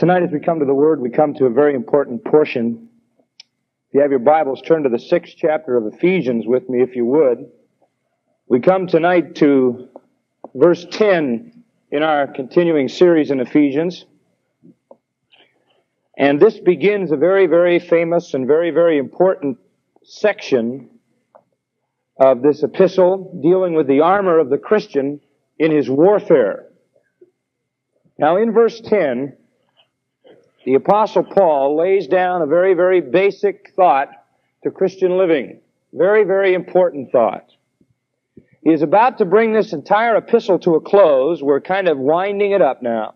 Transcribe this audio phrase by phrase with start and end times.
[0.00, 2.88] Tonight, as we come to the Word, we come to a very important portion.
[3.88, 6.96] If you have your Bibles, turn to the sixth chapter of Ephesians with me, if
[6.96, 7.50] you would.
[8.48, 9.90] We come tonight to
[10.54, 14.06] verse 10 in our continuing series in Ephesians.
[16.16, 19.58] And this begins a very, very famous and very, very important
[20.02, 20.88] section
[22.18, 25.20] of this epistle dealing with the armor of the Christian
[25.58, 26.68] in his warfare.
[28.18, 29.36] Now, in verse 10,
[30.70, 34.08] the apostle Paul lays down a very, very basic thought
[34.62, 35.58] to Christian living.
[35.92, 37.50] Very, very important thought.
[38.62, 41.42] He is about to bring this entire epistle to a close.
[41.42, 43.14] We're kind of winding it up now.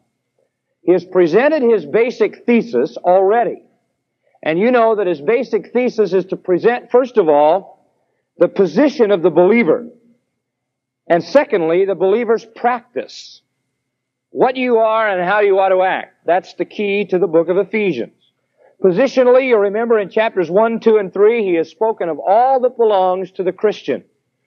[0.83, 3.63] He has presented his basic thesis already.
[4.43, 7.89] And you know that his basic thesis is to present, first of all,
[8.37, 9.87] the position of the believer.
[11.07, 13.43] And secondly, the believer's practice
[14.35, 16.17] what you are and how you ought to act.
[16.27, 18.17] That's the key to the book of Ephesians.
[18.83, 22.77] Positionally, you remember in chapters 1, 2, and 3, he has spoken of all that
[22.77, 24.03] belongs to the Christian.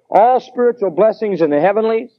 [0.09, 2.11] All spiritual blessings in the heavenlies.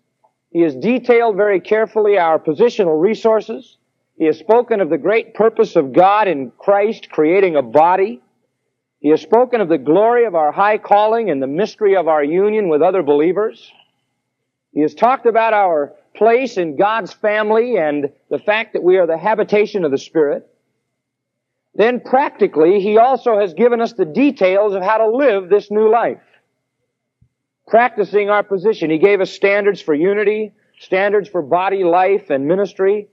[0.50, 3.76] He has detailed very carefully our positional resources.
[4.16, 8.22] He has spoken of the great purpose of God in Christ creating a body.
[9.00, 12.24] He has spoken of the glory of our high calling and the mystery of our
[12.24, 13.70] union with other believers.
[14.72, 19.06] He has talked about our place in God's family and the fact that we are
[19.06, 20.48] the habitation of the Spirit.
[21.74, 25.90] Then practically, He also has given us the details of how to live this new
[25.90, 26.20] life.
[27.66, 28.90] Practicing our position.
[28.90, 33.08] He gave us standards for unity, standards for body life and ministry,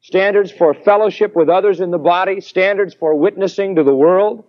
[0.00, 4.44] standards for fellowship with others in the body, standards for witnessing to the world,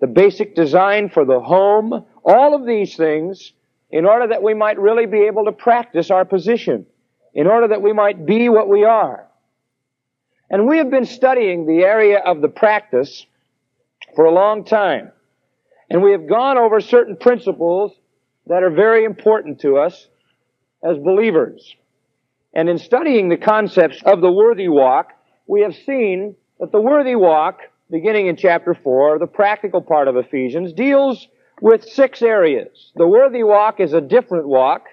[0.00, 3.52] the basic design for the home, all of these things
[3.90, 6.84] in order that we might really be able to practice our position
[7.36, 9.28] in order that we might be what we are.
[10.48, 13.26] And we have been studying the area of the practice
[14.14, 15.12] for a long time.
[15.90, 17.92] And we have gone over certain principles
[18.46, 20.08] that are very important to us
[20.82, 21.76] as believers.
[22.54, 25.12] And in studying the concepts of the worthy walk,
[25.46, 27.60] we have seen that the worthy walk,
[27.90, 31.28] beginning in chapter 4, the practical part of Ephesians, deals
[31.60, 32.92] with six areas.
[32.94, 34.86] The worthy walk is a different walk,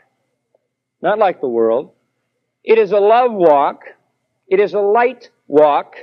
[1.01, 1.93] not like the world.
[2.63, 3.83] It is a love walk.
[4.47, 5.95] It is a light walk.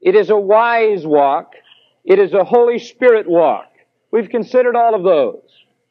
[0.00, 1.54] It is a wise walk.
[2.04, 3.70] It is a Holy Spirit walk.
[4.10, 5.42] We've considered all of those.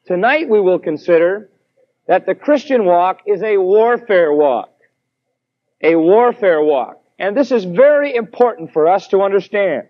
[0.06, 1.50] Tonight we will consider
[2.08, 4.74] that the Christian walk is a warfare walk.
[5.82, 7.02] A warfare walk.
[7.18, 9.88] And this is very important for us to understand.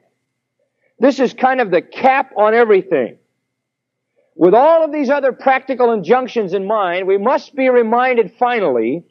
[0.99, 3.17] This is kind of the cap on everything.
[4.35, 9.03] With all of these other practical injunctions in mind, we must be reminded finally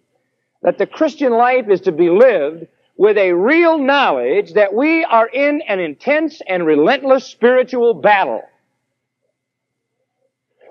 [0.63, 2.67] that the Christian life is to be lived
[2.97, 8.43] with a real knowledge that we are in an intense and relentless spiritual battle.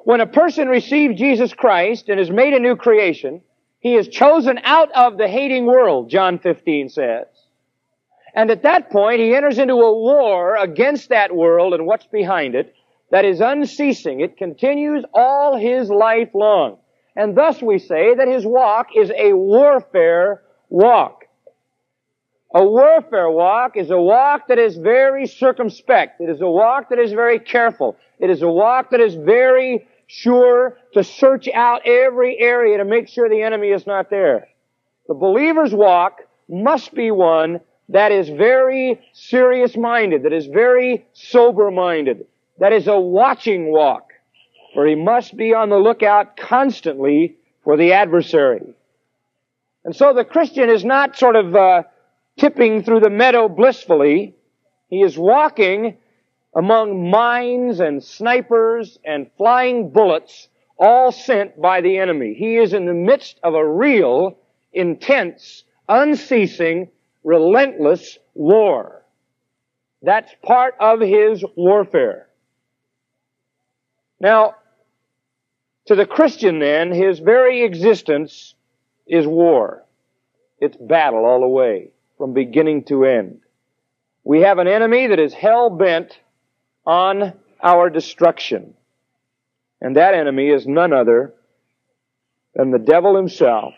[0.04, 3.42] When a person receives Jesus Christ and is made a new creation,
[3.80, 7.28] he is chosen out of the hating world, John 15 says.
[8.36, 12.56] And at that point, he enters into a war against that world and what's behind
[12.56, 12.76] it
[13.12, 14.20] that is unceasing.
[14.20, 16.79] It continues all his life long.
[17.20, 21.26] And thus we say that his walk is a warfare walk.
[22.56, 26.22] A warfare walk is a walk that is very circumspect.
[26.22, 27.98] It is a walk that is very careful.
[28.20, 33.10] It is a walk that is very sure to search out every area to make
[33.10, 34.48] sure the enemy is not there.
[35.10, 37.60] The believer's walk must be one
[37.90, 42.28] that is very serious minded, that is very sober minded,
[42.60, 44.09] that is a watching walk
[44.80, 47.36] for he must be on the lookout constantly
[47.66, 48.76] for the adversary.
[49.84, 51.84] And so the Christian is not sort of uh,
[52.38, 54.36] tipping through the meadow blissfully.
[54.88, 55.98] He is walking
[56.56, 60.48] among mines and snipers and flying bullets,
[60.78, 62.34] all sent by the enemy.
[62.34, 64.38] He is in the midst of a real,
[64.72, 66.88] intense, unceasing,
[67.26, 69.04] relentless war.
[70.02, 72.30] That's part of his warfare.
[74.22, 74.56] Now,
[75.90, 78.54] to the Christian then, his very existence
[79.08, 79.84] is war.
[80.60, 83.42] It's battle all the way, from beginning to end.
[84.24, 86.20] We have an enemy that is hell bent
[86.86, 88.76] on our destruction.
[89.82, 91.34] And that enemy is none other
[92.54, 93.74] than the devil himself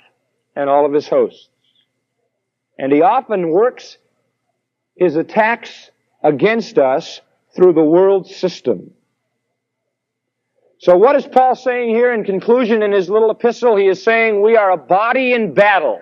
[0.53, 1.47] and all of his hosts.
[2.77, 3.97] And he often works
[4.97, 5.89] his attacks
[6.21, 7.21] against us
[7.55, 8.91] through the world system.
[10.81, 13.75] So what is Paul saying here in conclusion in his little epistle?
[13.75, 16.01] He is saying we are a body in battle.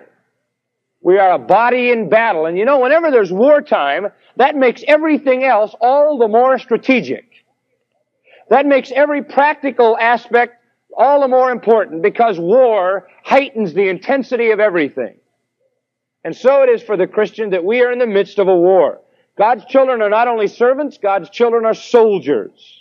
[1.02, 2.46] We are a body in battle.
[2.46, 4.06] And you know, whenever there's wartime,
[4.36, 7.26] that makes everything else all the more strategic.
[8.48, 10.64] That makes every practical aspect
[10.96, 15.18] all the more important because war heightens the intensity of everything.
[16.24, 18.56] And so it is for the Christian that we are in the midst of a
[18.56, 19.02] war.
[19.36, 22.79] God's children are not only servants, God's children are soldiers.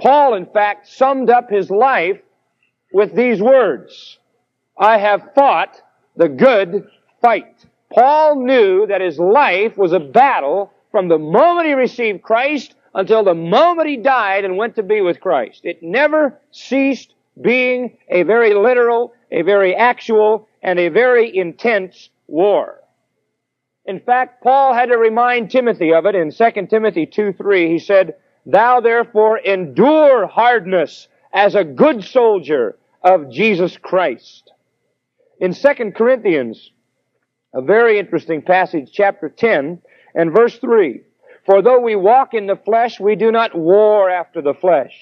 [0.00, 2.20] Paul, in fact, summed up his life
[2.92, 4.18] with these words.
[4.78, 5.80] I have fought
[6.16, 6.88] the good
[7.20, 7.66] fight.
[7.92, 13.22] Paul knew that his life was a battle from the moment he received Christ until
[13.22, 15.64] the moment he died and went to be with Christ.
[15.64, 22.80] It never ceased being a very literal, a very actual, and a very intense war.
[23.84, 27.68] In fact, Paul had to remind Timothy of it in 2 Timothy 2 3.
[27.68, 28.14] He said,
[28.46, 34.52] Thou therefore endure hardness as a good soldier of Jesus Christ.
[35.38, 36.70] In 2 Corinthians,
[37.54, 39.80] a very interesting passage, chapter 10
[40.14, 41.02] and verse 3.
[41.46, 44.94] For though we walk in the flesh, we do not war after the flesh.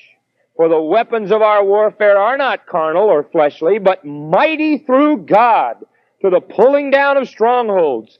[0.56, 5.76] For the weapons of our warfare are not carnal or fleshly, but mighty through God
[6.22, 8.18] to the pulling down of strongholds,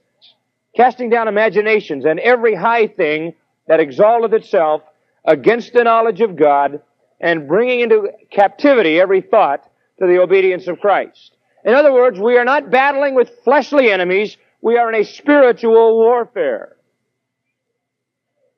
[0.76, 3.34] casting down imaginations and every high thing
[3.66, 4.82] that exalteth itself
[5.28, 6.80] against the knowledge of God,
[7.20, 9.62] and bringing into captivity every thought
[9.98, 11.36] to the obedience of Christ.
[11.64, 15.98] In other words, we are not battling with fleshly enemies, we are in a spiritual
[15.98, 16.76] warfare.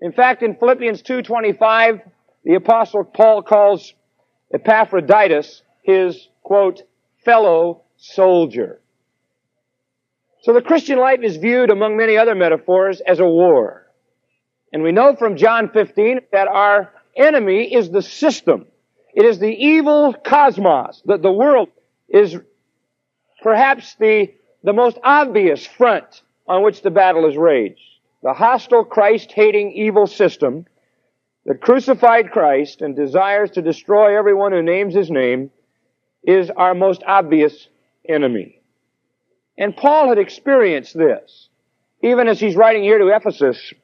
[0.01, 2.03] In fact, in Philippians 2.25,
[2.45, 3.93] the apostle Paul calls
[4.55, 6.83] Epaphroditus his, quote,
[7.25, 8.81] fellow soldier.
[10.43, 13.80] So the Christian life is viewed among many other metaphors as a war.
[14.73, 18.67] And we know from John 15 that our enemy is the system.
[19.15, 21.69] It is the evil cosmos, that the world
[22.09, 22.37] is
[23.43, 24.33] perhaps the,
[24.63, 27.81] the most obvious front on which the battle is raged.
[28.23, 30.67] The hostile Christ-hating evil system
[31.47, 35.51] that crucified Christ and desires to destroy everyone who names his name
[36.23, 37.69] is our most obvious
[38.09, 38.61] enemy.
[39.57, 41.49] And Paul had experienced this.
[42.03, 43.75] Even as he's writing here to Ephesus,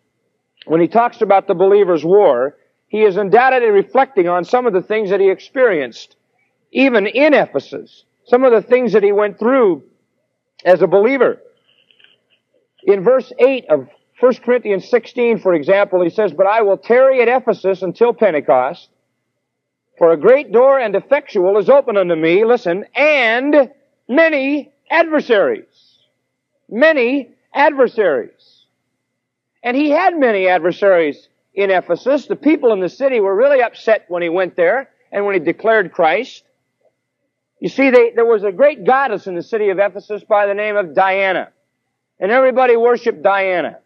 [0.67, 2.57] when he talks about the believer's war,
[2.89, 6.17] he is undoubtedly reflecting on some of the things that he experienced,
[6.73, 9.83] even in Ephesus, some of the things that he went through
[10.65, 11.41] as a believer.
[12.83, 13.89] In verse 8 of
[14.21, 18.89] 1 Corinthians 16, for example, he says, But I will tarry at Ephesus until Pentecost,
[19.99, 23.71] for a great door and effectual is open unto me, listen, and
[24.09, 25.65] many adversaries.
[26.69, 28.56] Many adversaries.
[29.67, 32.27] And he had many adversaries in Ephesus.
[32.27, 35.41] The people in the city were really upset when he went there and when he
[35.41, 36.45] declared Christ.
[37.59, 40.55] You see, they, there was a great goddess in the city of Ephesus by the
[40.55, 41.49] name of Diana.
[42.21, 43.79] And everybody worshiped Diana.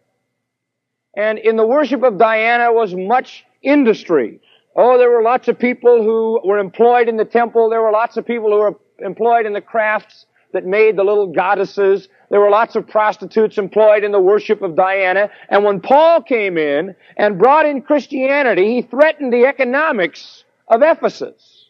[1.17, 4.39] And in the worship of Diana was much industry.
[4.75, 7.71] Oh, there were lots of people who were employed in the temple.
[7.71, 11.33] There were lots of people who were employed in the crafts that made the little
[11.33, 12.07] goddesses.
[12.31, 15.29] There were lots of prostitutes employed in the worship of Diana.
[15.49, 21.67] And when Paul came in and brought in Christianity, he threatened the economics of Ephesus.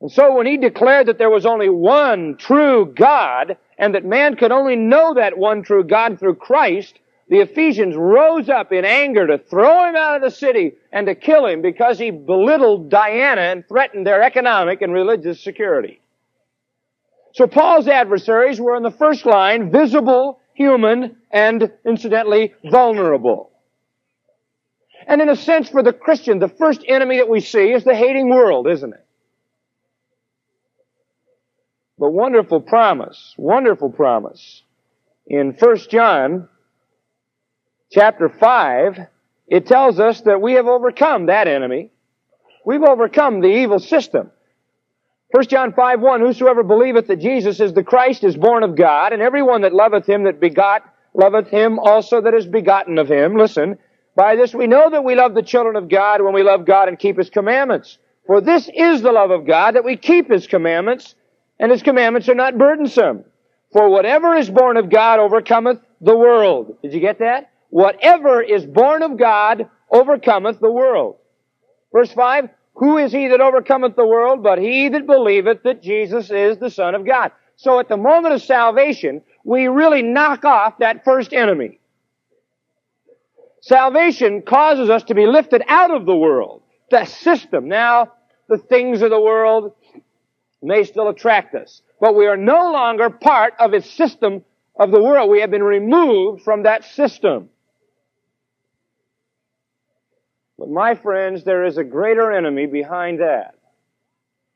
[0.00, 4.36] And so when he declared that there was only one true God and that man
[4.36, 6.96] could only know that one true God through Christ,
[7.28, 11.16] the Ephesians rose up in anger to throw him out of the city and to
[11.16, 16.00] kill him because he belittled Diana and threatened their economic and religious security.
[17.32, 23.50] So Paul's adversaries were in the first line, visible, human, and incidentally, vulnerable.
[25.06, 27.94] And in a sense, for the Christian, the first enemy that we see is the
[27.94, 29.06] hating world, isn't it?
[31.98, 34.62] But wonderful promise, wonderful promise.
[35.26, 36.48] In 1 John
[37.92, 38.98] chapter 5,
[39.48, 41.90] it tells us that we have overcome that enemy.
[42.64, 44.30] We've overcome the evil system.
[45.32, 49.12] 1 John 5, 1, Whosoever believeth that Jesus is the Christ is born of God,
[49.12, 50.82] and everyone that loveth him that begot,
[51.14, 53.36] loveth him also that is begotten of him.
[53.36, 53.78] Listen,
[54.16, 56.88] by this we know that we love the children of God when we love God
[56.88, 57.98] and keep his commandments.
[58.26, 61.14] For this is the love of God, that we keep his commandments,
[61.60, 63.24] and his commandments are not burdensome.
[63.72, 66.76] For whatever is born of God overcometh the world.
[66.82, 67.50] Did you get that?
[67.68, 71.18] Whatever is born of God overcometh the world.
[71.92, 72.48] Verse 5,
[72.80, 76.70] Who is he that overcometh the world but he that believeth that Jesus is the
[76.70, 77.30] Son of God?
[77.56, 81.78] So at the moment of salvation, we really knock off that first enemy.
[83.60, 87.68] Salvation causes us to be lifted out of the world, the system.
[87.68, 88.14] Now,
[88.48, 89.74] the things of the world
[90.62, 94.42] may still attract us, but we are no longer part of its system
[94.74, 95.28] of the world.
[95.28, 97.50] We have been removed from that system.
[100.60, 103.54] But my friends, there is a greater enemy behind that.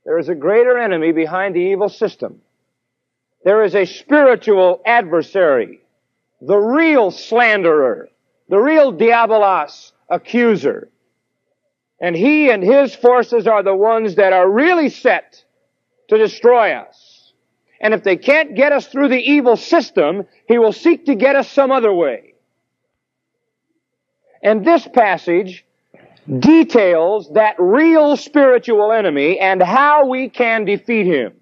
[0.05, 2.43] There is a greater enemy behind the evil system.
[3.43, 5.81] There is a spiritual adversary,
[6.43, 8.11] the real slanderer,
[8.51, 10.91] the real diabolos accuser.
[11.99, 15.43] And he and his forces are the ones that are really set
[16.09, 17.33] to destroy us.
[17.81, 21.35] And if they can't get us through the evil system, he will seek to get
[21.35, 22.35] us some other way.
[24.43, 25.64] And this passage
[26.39, 31.35] details that real spiritual enemy and how we can defeat him.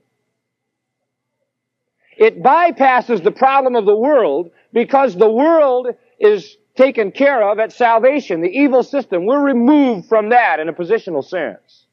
[2.16, 7.72] It bypasses the problem of the world because the world is taken care of at
[7.72, 8.40] salvation.
[8.40, 11.86] The evil system, we're removed from that in a positional sense.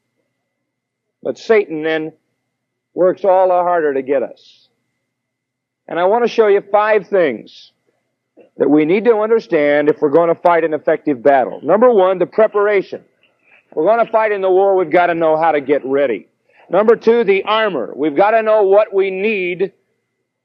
[1.22, 2.12] But Satan then
[2.94, 4.68] works all the harder to get us.
[5.86, 7.72] And I want to show you five things
[8.56, 11.60] that we need to understand if we're going to fight an effective battle.
[11.62, 13.04] Number one, the preparation.
[13.70, 15.82] If we're going to fight in the war, we've got to know how to get
[15.84, 16.28] ready.
[16.68, 17.92] Number two, the armor.
[17.94, 19.72] We've got to know what we need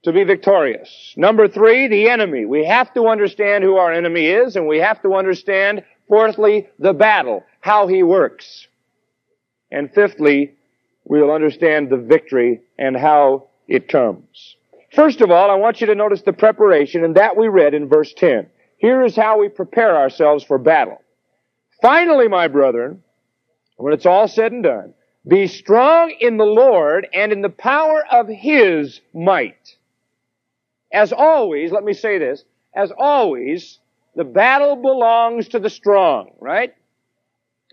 [0.04, 1.14] to be victorious.
[1.18, 2.46] Number three, the enemy.
[2.46, 6.94] We have to understand who our enemy is, and we have to understand, fourthly, the
[6.94, 8.68] battle, how he works.
[9.72, 10.54] And fifthly,
[11.04, 14.55] we'll understand the victory and how it comes.
[14.96, 17.90] First of all, I want you to notice the preparation, and that we read in
[17.90, 18.48] verse 10.
[18.78, 21.02] Here is how we prepare ourselves for battle.
[21.82, 23.04] Finally, my brethren,
[23.76, 24.94] when it's all said and done,
[25.28, 29.76] be strong in the Lord and in the power of His might.
[30.94, 33.80] As always, let me say this, as always,
[34.16, 36.74] the battle belongs to the strong, right?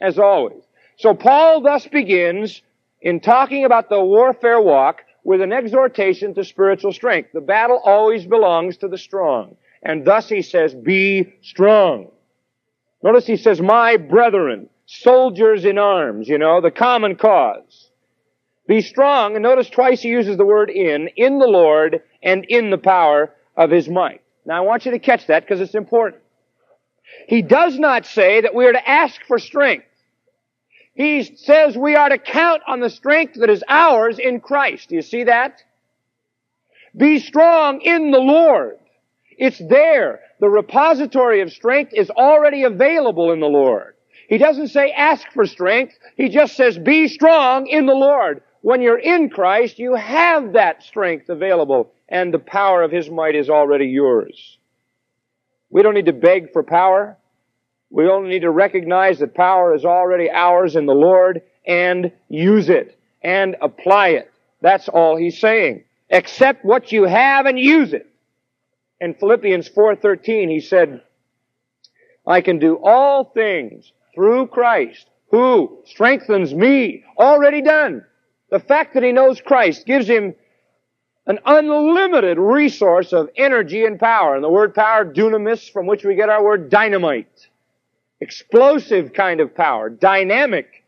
[0.00, 0.64] As always.
[0.97, 2.62] So Paul thus begins
[3.00, 7.31] in talking about the warfare walk with an exhortation to spiritual strength.
[7.33, 9.57] The battle always belongs to the strong.
[9.83, 12.09] And thus he says, be strong.
[13.02, 17.91] Notice he says, my brethren, soldiers in arms, you know, the common cause.
[18.69, 22.71] Be strong, and notice twice he uses the word in, in the Lord and in
[22.71, 24.23] the power of his might.
[24.47, 26.23] Now I want you to catch that because it's important.
[27.26, 29.87] He does not say that we are to ask for strength.
[30.94, 34.90] He says we are to count on the strength that is ours in Christ.
[34.90, 35.62] Do you see that?
[36.96, 38.78] Be strong in the Lord.
[39.30, 40.20] It's there.
[40.40, 43.94] The repository of strength is already available in the Lord.
[44.28, 45.94] He doesn't say ask for strength.
[46.16, 48.42] He just says be strong in the Lord.
[48.61, 53.34] When you're in Christ, you have that strength available and the power of His might
[53.34, 54.58] is already yours.
[55.70, 57.16] We don't need to beg for power.
[57.92, 62.70] We only need to recognize that power is already ours in the Lord and use
[62.70, 64.32] it and apply it.
[64.62, 65.84] That's all he's saying.
[66.11, 68.08] Accept what you have and use it.
[68.99, 71.02] In Philippians 4:13 he said,
[72.26, 77.04] I can do all things through Christ who strengthens me.
[77.18, 78.06] Already done.
[78.50, 80.34] The fact that he knows Christ gives him
[81.26, 84.34] an unlimited resource of energy and power.
[84.34, 87.49] And the word power, dunamis, from which we get our word dynamite
[88.23, 90.85] explosive kind of power, dynamic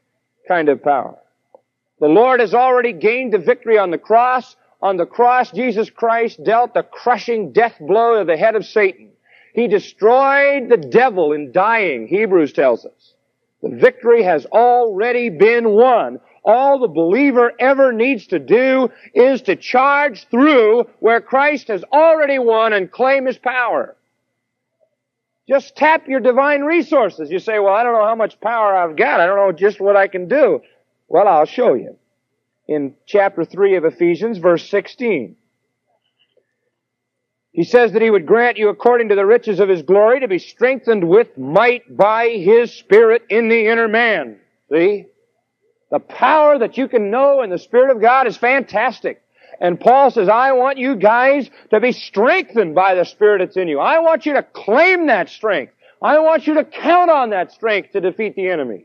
[0.47, 1.19] kind of power.
[2.01, 4.57] The Lord has already gained the victory on the cross.
[4.81, 9.11] On the cross, Jesus Christ dealt the crushing death blow to the head of Satan.
[9.53, 13.15] He destroyed the devil in dying, Hebrews tells us.
[13.63, 16.21] The victory has already been won.
[16.45, 22.39] All the believer ever needs to do is to charge through where Christ has already
[22.39, 23.97] won and claim his power.
[25.49, 27.31] Just tap your divine resources.
[27.31, 29.21] You say, well, I don't know how much power I've got.
[29.21, 30.61] I don't know just what I can do.
[31.09, 31.97] Well, I'll show you.
[32.67, 35.37] In chapter 3 of Ephesians, verse 16.
[37.53, 40.29] He says that he would grant you according to the riches of his glory to
[40.29, 44.39] be strengthened with might by his spirit in the inner man.
[44.73, 45.07] See?
[45.91, 49.23] The power that you can know in the Spirit of God is fantastic.
[49.61, 53.69] And Paul says, I want you guys to be strengthened by the Spirit that's in
[53.69, 53.81] you.
[53.81, 55.73] I want you to claim that strength.
[56.03, 58.85] I want you to count on that strength to defeat the enemy.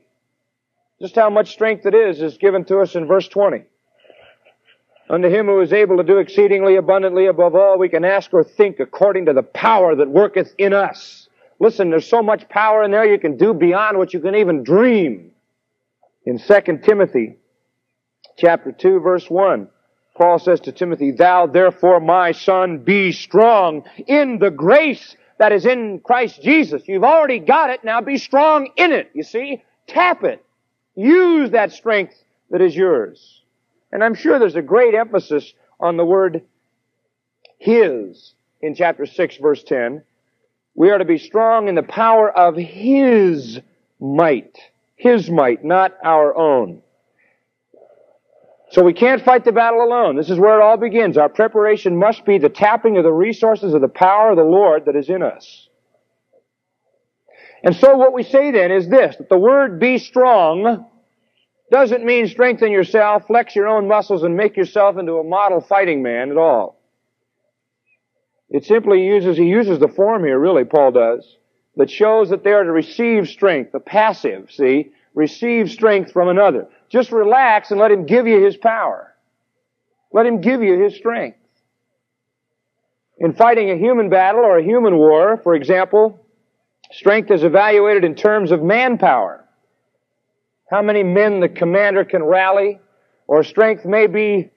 [1.01, 3.63] Just how much strength it is is given to us in verse 20.
[5.09, 8.43] Unto him who is able to do exceedingly abundantly above all we can ask or
[8.43, 11.27] think according to the power that worketh in us.
[11.59, 14.63] Listen, there's so much power in there you can do beyond what you can even
[14.63, 15.31] dream.
[16.25, 17.37] In 2 Timothy
[18.37, 19.67] chapter 2 verse 1,
[20.19, 25.65] Paul says to Timothy, Thou therefore, my son, be strong in the grace that is
[25.65, 26.83] in Christ Jesus.
[26.89, 29.09] You've already got it, now be strong in it.
[29.13, 29.63] You see?
[29.87, 30.43] Tap it.
[30.93, 33.43] Use that strength that is yours.
[33.93, 36.43] And I'm sure there's a great emphasis on the word
[37.57, 38.33] His.
[38.61, 40.03] in chapter 6 verse 10.
[40.75, 43.57] We are to be strong in the power of His
[44.01, 44.57] might.
[44.97, 46.81] His might, not our own.
[48.71, 50.15] So we can't fight the battle alone.
[50.15, 51.17] This is where it all begins.
[51.17, 54.85] Our preparation must be the tapping of the resources of the power of the Lord
[54.85, 55.67] that is in us.
[57.63, 60.85] And so what we say then is this, that the word be strong
[61.71, 66.01] doesn't mean strengthen yourself, flex your own muscles, and make yourself into a model fighting
[66.01, 66.79] man at all.
[68.49, 71.37] It simply uses, he uses the form here, really, Paul does,
[71.75, 74.91] that shows that they are to receive strength, the passive, see?
[75.13, 76.67] Receive strength from another.
[76.89, 79.15] Just relax and let him give you his power.
[80.11, 81.37] Let him give you his strength.
[83.19, 86.19] In fighting a human battle or a human war, for example,
[86.91, 89.45] strength is evaluated in terms of manpower.
[90.69, 92.79] How many men the commander can rally,
[93.27, 94.49] or strength may be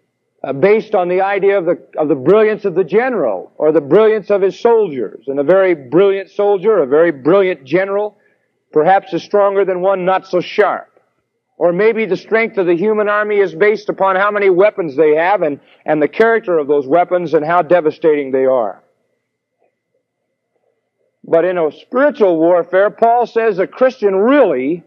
[0.44, 3.80] uh, based on the idea of the, of the brilliance of the general or the
[3.80, 5.24] brilliance of his soldiers.
[5.28, 8.16] And a very brilliant soldier, a very brilliant general,
[8.72, 10.91] perhaps is stronger than one not so sharp.
[11.62, 15.14] Or maybe the strength of the human army is based upon how many weapons they
[15.14, 18.82] have and, and the character of those weapons and how devastating they are.
[21.22, 24.82] But in a spiritual warfare, Paul says a Christian really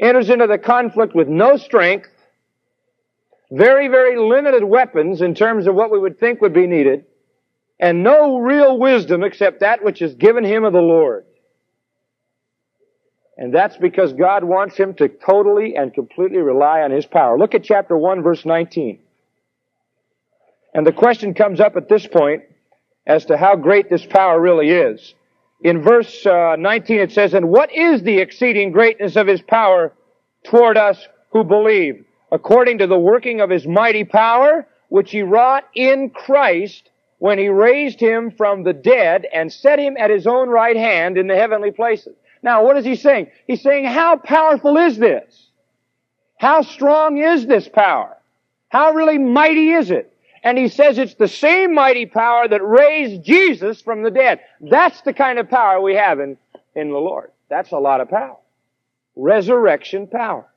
[0.00, 2.10] enters into the conflict with no strength
[3.52, 7.04] very, very limited weapons in terms of what we would think would be needed,
[7.78, 11.24] and no real wisdom except that which is given him of the Lord.
[13.36, 17.38] And that's because God wants him to totally and completely rely on his power.
[17.38, 18.98] Look at chapter 1 verse 19.
[20.74, 22.42] And the question comes up at this point
[23.06, 25.14] as to how great this power really is.
[25.62, 29.92] In verse uh, 19 it says, And what is the exceeding greatness of his power
[30.44, 32.04] toward us who believe?
[32.32, 37.48] according to the working of his mighty power, which he wrought in Christ when he
[37.48, 41.36] raised him from the dead and set him at his own right hand in the
[41.36, 42.16] heavenly places.
[42.42, 43.28] Now, what is he saying?
[43.46, 45.48] He's saying, how powerful is this?
[46.38, 48.16] How strong is this power?
[48.68, 50.12] How really mighty is it?
[50.42, 54.40] And he says it's the same mighty power that raised Jesus from the dead.
[54.60, 56.36] That's the kind of power we have in,
[56.74, 57.30] in the Lord.
[57.48, 58.38] That's a lot of power.
[59.14, 60.48] Resurrection power.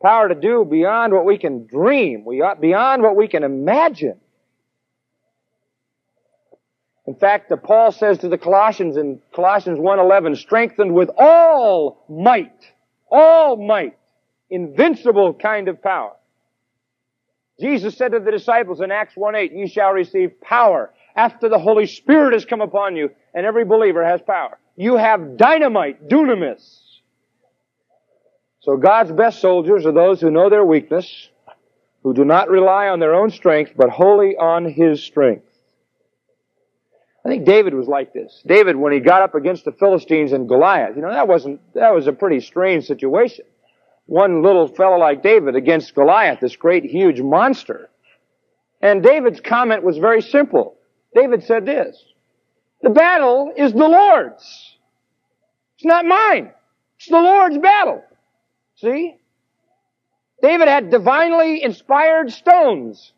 [0.00, 4.20] Power to do beyond what we can dream, we beyond what we can imagine.
[7.06, 12.72] In fact, Paul says to the Colossians in Colossians 1.11, strengthened with all might,
[13.10, 13.96] all might,
[14.50, 16.12] invincible kind of power.
[17.60, 21.86] Jesus said to the disciples in Acts 1.8, ye shall receive power after the Holy
[21.86, 24.58] Spirit has come upon you, and every believer has power.
[24.76, 26.80] You have dynamite, dunamis.
[28.60, 31.30] So God's best soldiers are those who know their weakness,
[32.02, 35.45] who do not rely on their own strength, but wholly on His strength.
[37.26, 38.40] I think David was like this.
[38.46, 41.92] David, when he got up against the Philistines and Goliath, you know, that wasn't, that
[41.92, 43.44] was a pretty strange situation.
[44.06, 47.90] One little fellow like David against Goliath, this great huge monster.
[48.80, 50.76] And David's comment was very simple.
[51.16, 52.00] David said this,
[52.82, 54.76] the battle is the Lord's.
[55.74, 56.52] It's not mine.
[56.96, 58.04] It's the Lord's battle.
[58.76, 59.16] See?
[60.42, 63.12] David had divinely inspired stones.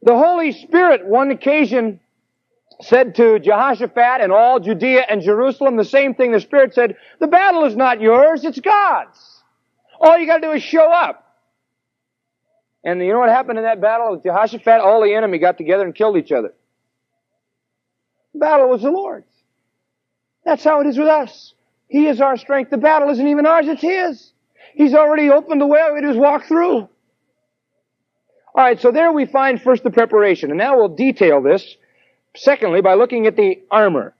[0.00, 2.00] The Holy Spirit, one occasion,
[2.80, 7.26] said to Jehoshaphat and all Judea and Jerusalem the same thing the Spirit said, the
[7.26, 9.42] battle is not yours, it's God's.
[10.00, 11.24] All you gotta do is show up.
[12.84, 14.12] And you know what happened in that battle?
[14.12, 16.54] With Jehoshaphat, all the enemy got together and killed each other.
[18.32, 19.26] The battle was the Lord's.
[20.44, 21.54] That's how it is with us.
[21.88, 22.70] He is our strength.
[22.70, 24.32] The battle isn't even ours, it's His.
[24.74, 26.88] He's already opened the way, we just walk through.
[28.54, 31.76] Alright, so there we find first the preparation, and now we'll detail this,
[32.36, 34.14] secondly, by looking at the armor.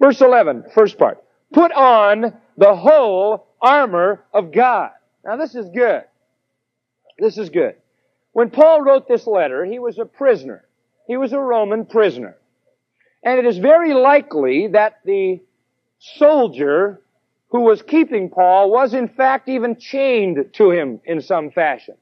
[0.00, 1.22] Verse 11, first part.
[1.52, 4.90] Put on the whole armor of God.
[5.24, 6.02] Now this is good.
[7.18, 7.76] This is good.
[8.32, 10.64] When Paul wrote this letter, he was a prisoner.
[11.06, 12.36] He was a Roman prisoner.
[13.22, 15.40] And it is very likely that the
[15.98, 17.00] soldier
[17.50, 21.94] who was keeping Paul was in fact even chained to him in some fashion.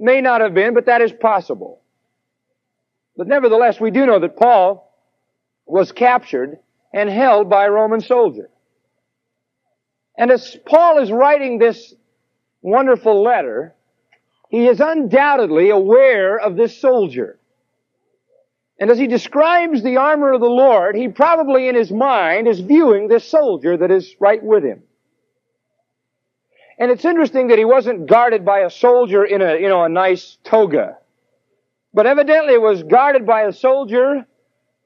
[0.00, 1.81] May not have been, but that is possible.
[3.16, 4.90] But nevertheless, we do know that Paul
[5.66, 6.58] was captured
[6.92, 8.50] and held by a Roman soldier.
[10.16, 11.94] And as Paul is writing this
[12.60, 13.74] wonderful letter,
[14.48, 17.38] he is undoubtedly aware of this soldier.
[18.78, 22.60] And as he describes the armor of the Lord, he probably in his mind is
[22.60, 24.82] viewing this soldier that is right with him.
[26.78, 29.88] And it's interesting that he wasn't guarded by a soldier in a, you know, a
[29.88, 30.98] nice toga.
[31.94, 34.26] But evidently it was guarded by a soldier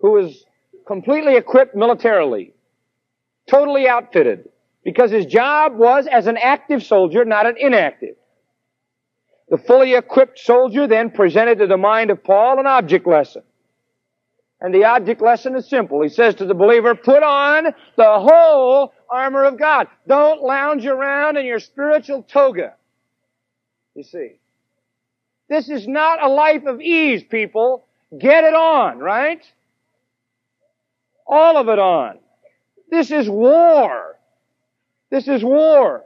[0.00, 0.44] who was
[0.86, 2.54] completely equipped militarily,
[3.48, 4.48] totally outfitted,
[4.84, 8.16] because his job was as an active soldier, not an inactive.
[9.48, 13.42] The fully equipped soldier then presented to the mind of Paul an object lesson.
[14.60, 16.02] And the object lesson is simple.
[16.02, 17.66] He says to the believer, put on
[17.96, 19.86] the whole armor of God.
[20.08, 22.74] Don't lounge around in your spiritual toga.
[23.94, 24.38] You see.
[25.48, 27.86] This is not a life of ease, people.
[28.16, 29.42] Get it on, right?
[31.26, 32.18] All of it on.
[32.90, 34.16] This is war.
[35.10, 36.04] This is war.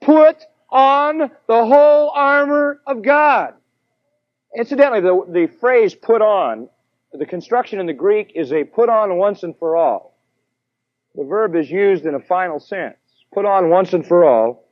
[0.00, 0.36] Put
[0.70, 3.54] on the whole armor of God.
[4.56, 6.68] Incidentally, the, the phrase put on
[7.12, 10.16] the construction in the Greek is a put on once and for all.
[11.14, 12.96] The verb is used in a final sense.
[13.32, 14.63] Put on once and for all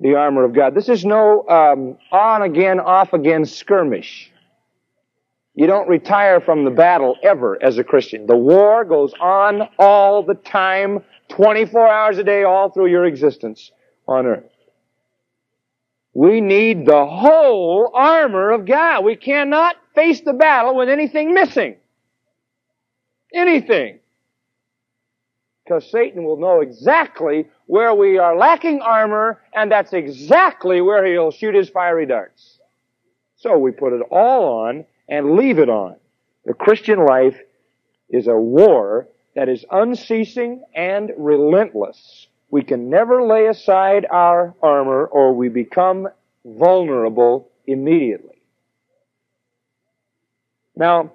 [0.00, 0.74] the armor of God.
[0.74, 4.30] This is no um, on again, off again skirmish.
[5.54, 8.26] You don't retire from the battle ever as a Christian.
[8.26, 13.72] The war goes on all the time, 24 hours a day, all through your existence
[14.06, 14.44] on earth.
[16.14, 19.04] We need the whole armor of God.
[19.04, 21.76] We cannot face the battle with anything missing.
[23.34, 23.98] Anything.
[25.68, 31.30] Because Satan will know exactly where we are lacking armor, and that's exactly where he'll
[31.30, 32.58] shoot his fiery darts.
[33.36, 35.96] So we put it all on and leave it on.
[36.46, 37.38] The Christian life
[38.08, 42.28] is a war that is unceasing and relentless.
[42.50, 46.08] We can never lay aside our armor or we become
[46.46, 48.40] vulnerable immediately.
[50.74, 51.12] Now,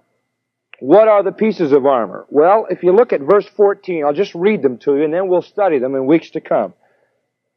[0.84, 2.26] what are the pieces of armor?
[2.28, 5.30] Well, if you look at verse 14, I'll just read them to you and then
[5.30, 6.74] we'll study them in weeks to come.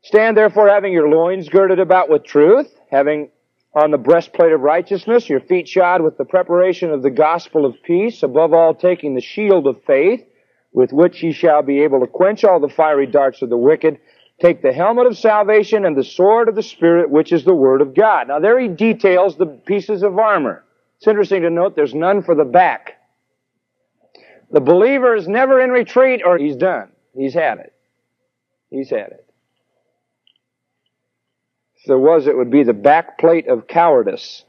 [0.05, 3.31] Stand therefore having your loins girded about with truth, having
[3.75, 7.75] on the breastplate of righteousness, your feet shod with the preparation of the gospel of
[7.83, 10.25] peace, above all taking the shield of faith,
[10.73, 13.99] with which ye shall be able to quench all the fiery darts of the wicked.
[14.41, 17.81] Take the helmet of salvation and the sword of the Spirit, which is the Word
[17.81, 18.29] of God.
[18.29, 20.65] Now there he details the pieces of armor.
[20.99, 22.96] It's interesting to note there's none for the back.
[24.51, 26.91] The believer is never in retreat or he's done.
[27.15, 27.73] He's had it.
[28.71, 29.27] He's had it.
[31.77, 34.45] If there was, it would be the backplate of cowardice.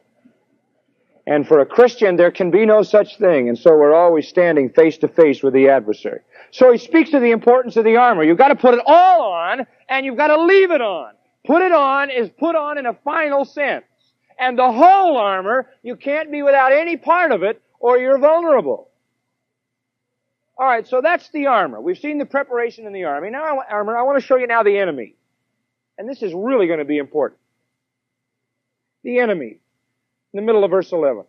[1.25, 3.49] And for a Christian, there can be no such thing.
[3.49, 6.21] And so we're always standing face to face with the adversary.
[6.51, 8.23] So he speaks to the importance of the armor.
[8.23, 11.13] You've got to put it all on, and you've got to leave it on.
[11.45, 13.85] Put it on is put on in a final sense.
[14.39, 18.89] And the whole armor, you can't be without any part of it, or you're vulnerable.
[20.59, 21.79] Alright, so that's the armor.
[21.79, 23.29] We've seen the preparation in the army.
[23.29, 25.15] Now, armor, I want to show you now the enemy.
[25.97, 27.39] And this is really going to be important.
[29.03, 29.59] The enemy
[30.33, 31.25] in the middle of verse 11.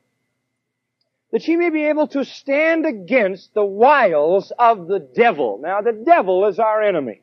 [1.33, 5.61] That she may be able to stand against the wiles of the devil.
[5.63, 7.21] Now, the devil is our enemy.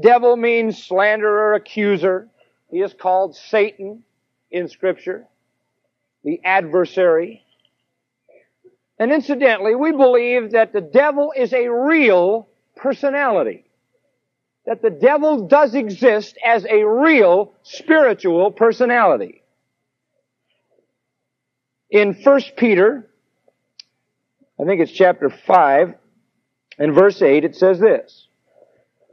[0.00, 2.28] Devil means slanderer, accuser.
[2.70, 4.04] He is called Satan
[4.50, 5.26] in scripture.
[6.22, 7.42] The adversary.
[8.98, 13.64] And incidentally, we believe that the devil is a real personality.
[14.64, 19.42] That the devil does exist as a real spiritual personality.
[21.90, 23.08] In 1 Peter,
[24.58, 25.94] I think it's chapter 5,
[26.78, 28.26] in verse 8, it says this.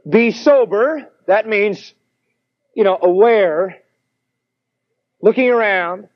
[0.08, 1.94] Be sober, that means,
[2.74, 3.78] you know, aware,
[5.22, 6.08] looking around,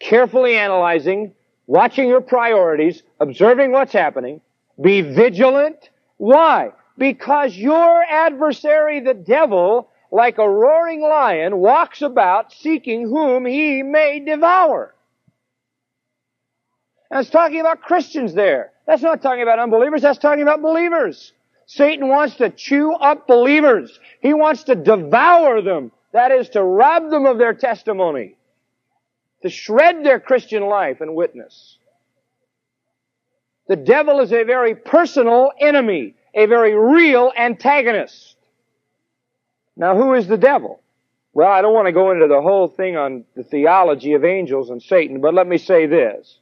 [0.00, 1.35] carefully analyzing,
[1.66, 4.40] watching your priorities, observing what's happening.
[4.80, 5.90] Be vigilant.
[6.16, 6.72] Why?
[6.98, 14.20] Because your adversary, the devil, like a roaring lion, walks about seeking whom he may
[14.20, 14.94] devour.
[17.10, 18.72] It's talking about Christians there.
[18.86, 21.32] That's not talking about unbelievers, that's talking about believers.
[21.66, 23.98] Satan wants to chew up believers.
[24.20, 25.90] He wants to devour them.
[26.12, 28.35] That is to rob them of their testimony.
[29.42, 31.78] To shred their Christian life and witness.
[33.68, 36.14] The devil is a very personal enemy.
[36.34, 38.36] A very real antagonist.
[39.76, 40.80] Now who is the devil?
[41.32, 44.70] Well, I don't want to go into the whole thing on the theology of angels
[44.70, 46.38] and Satan, but let me say this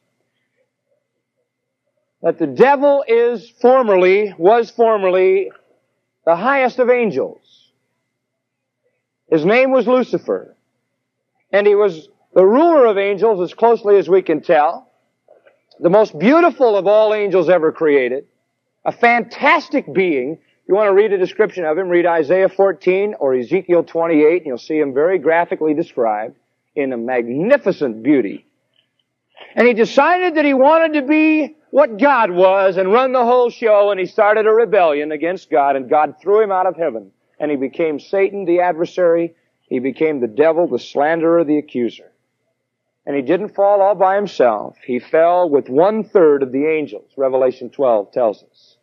[2.23, 5.51] that the devil is formerly, was formerly
[6.25, 7.71] the highest of angels.
[9.31, 10.57] His name was Lucifer.
[11.53, 14.91] And he was the ruler of angels as closely as we can tell.
[15.81, 18.27] The most beautiful of all angels ever created.
[18.85, 20.39] A fantastic being.
[20.67, 24.47] You want to read a description of him, read Isaiah 14 or Ezekiel 28 and
[24.47, 26.37] you'll see him very graphically described
[26.75, 28.47] in a magnificent beauty.
[29.55, 33.51] And he decided that he wanted to be what God was and run the whole
[33.51, 37.13] show and he started a rebellion against God and God threw him out of heaven
[37.39, 39.35] and he became Satan, the adversary.
[39.69, 42.11] He became the devil, the slanderer, the accuser.
[43.07, 44.77] And he didn't fall all by himself.
[44.85, 48.77] He fell with one third of the angels, Revelation 12 tells us.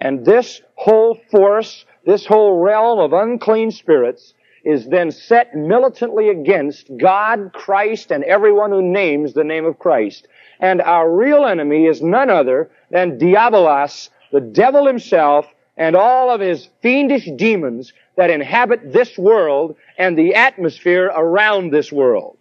[0.00, 4.34] And this whole force, this whole realm of unclean spirits
[4.64, 10.28] is then set militantly against God, Christ, and everyone who names the name of Christ.
[10.60, 16.40] And our real enemy is none other than Diabolos, the devil himself, and all of
[16.40, 22.38] his fiendish demons that inhabit this world and the atmosphere around this world.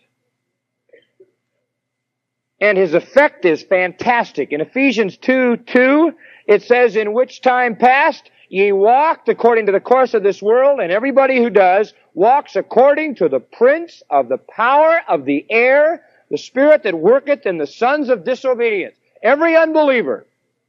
[2.64, 4.54] And his effect is fantastic.
[4.54, 6.14] In Ephesians 2, 2,
[6.48, 10.80] it says, in which time past ye walked according to the course of this world,
[10.80, 16.06] and everybody who does walks according to the prince of the power of the air,
[16.32, 18.96] the spirit that worketh in the sons of disobedience.
[19.22, 20.26] Every unbeliever,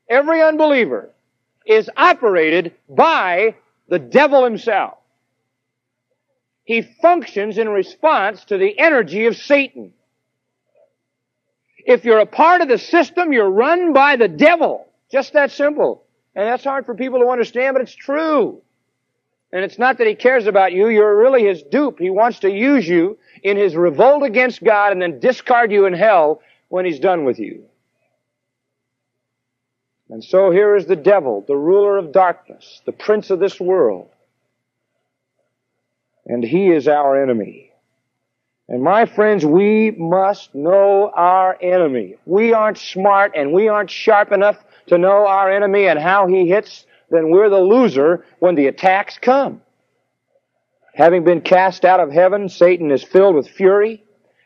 [0.08, 1.10] every unbeliever
[1.64, 3.54] is operated by
[3.86, 4.98] the devil himself.
[6.64, 9.92] He functions in response to the energy of Satan.
[11.84, 14.88] If you're a part of the system, you're run by the devil.
[15.10, 16.04] Just that simple.
[16.34, 18.62] And that's hard for people to understand, but it's true.
[19.52, 22.00] And it's not that he cares about you, you're really his dupe.
[22.00, 25.92] He wants to use you in his revolt against God and then discard you in
[25.92, 27.66] hell when he's done with you.
[30.10, 34.10] And so here is the devil, the ruler of darkness, the prince of this world.
[36.26, 37.70] And he is our enemy.
[38.68, 42.16] And my friends, we must know our enemy.
[42.24, 46.48] we aren't smart and we aren't sharp enough to know our enemy and how he
[46.48, 49.60] hits, then we're the loser when the attacks come.
[50.94, 54.02] Having been cast out of heaven, Satan is filled with fury.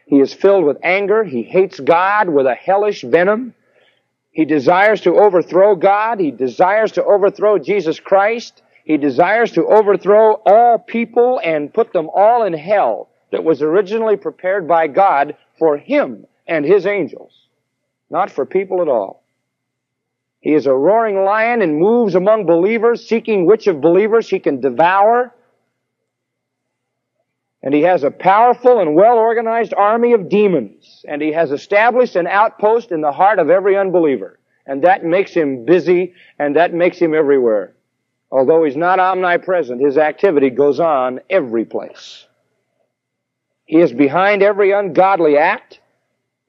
[0.07, 1.23] He is filled with anger.
[1.23, 3.55] He hates God with a hellish venom.
[4.33, 6.19] He desires to overthrow God.
[6.19, 8.63] He desires to overthrow Jesus Christ.
[8.85, 14.17] He desires to overthrow all people and put them all in hell that was originally
[14.17, 17.33] prepared by God for him and his angels,
[18.11, 19.23] not for people at all.
[20.41, 24.61] He is a roaring lion and moves among believers, seeking which of believers he can
[24.61, 25.35] devour.
[27.63, 31.05] And he has a powerful and well organized army of demons.
[31.09, 34.39] And he has established an outpost in the heart of every unbeliever.
[34.65, 37.75] And that makes him busy and that makes him everywhere.
[38.31, 42.28] Although he's not omnipresent, his activity goes on every place.
[43.69, 45.81] He is behind every ungodly act.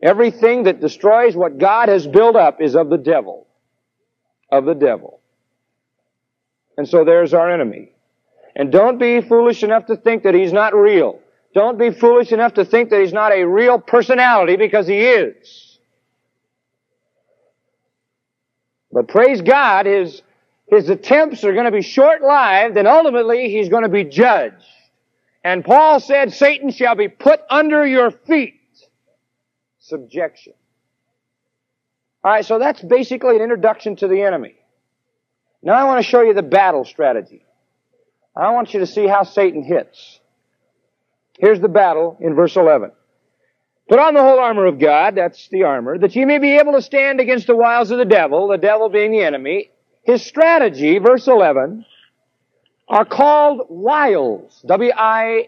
[0.01, 3.45] Everything that destroys what God has built up is of the devil.
[4.49, 5.19] Of the devil.
[6.77, 7.91] And so there's our enemy.
[8.55, 11.19] And don't be foolish enough to think that he's not real.
[11.53, 15.77] Don't be foolish enough to think that he's not a real personality because he is.
[18.93, 20.21] But praise God, his,
[20.67, 24.63] his attempts are going to be short-lived and ultimately he's going to be judged.
[25.49, 28.61] And Paul said, Satan shall be put under your feet.
[29.79, 30.53] Subjection.
[32.23, 34.53] Alright, so that's basically an introduction to the enemy.
[35.63, 37.43] Now I want to show you the battle strategy.
[38.35, 40.19] I want you to see how Satan hits.
[41.39, 42.91] Here's the battle in verse 11.
[43.89, 46.73] Put on the whole armor of God, that's the armor, that ye may be able
[46.73, 49.71] to stand against the wiles of the devil, the devil being the enemy.
[50.03, 51.87] His strategy, verse 11,
[52.89, 54.61] are called wiles.
[54.65, 55.45] W-I-L-E-S.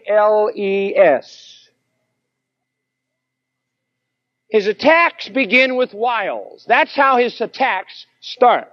[4.48, 6.64] His attacks begin with wiles.
[6.68, 8.70] That's how his attacks start.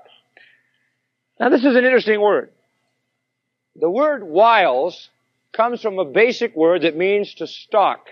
[1.39, 2.51] Now this is an interesting word.
[3.75, 5.09] The word wiles
[5.53, 8.09] comes from a basic word that means to stalk.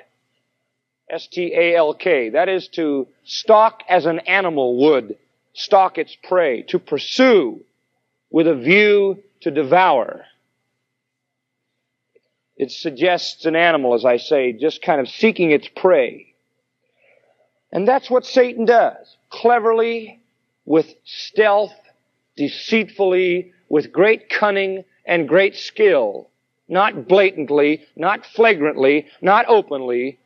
[1.10, 2.30] S-T-A-L-K.
[2.30, 5.18] That is to stalk as an animal would
[5.54, 7.62] stalk its prey, to pursue
[8.30, 10.26] with a view to devour.
[12.58, 16.34] It suggests an animal, as I say, just kind of seeking its prey.
[17.72, 19.18] And that's what Satan does.
[19.30, 20.22] Cleverly,
[20.66, 21.74] with stealth,
[22.36, 26.30] deceitfully, with great cunning, and great skill.
[26.68, 30.20] Not blatantly, not flagrantly, not openly,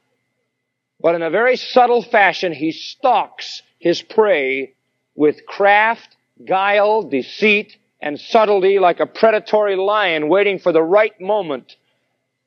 [1.01, 4.73] but in a very subtle fashion, he stalks his prey
[5.15, 6.15] with craft,
[6.45, 11.75] guile, deceit, and subtlety like a predatory lion waiting for the right moment,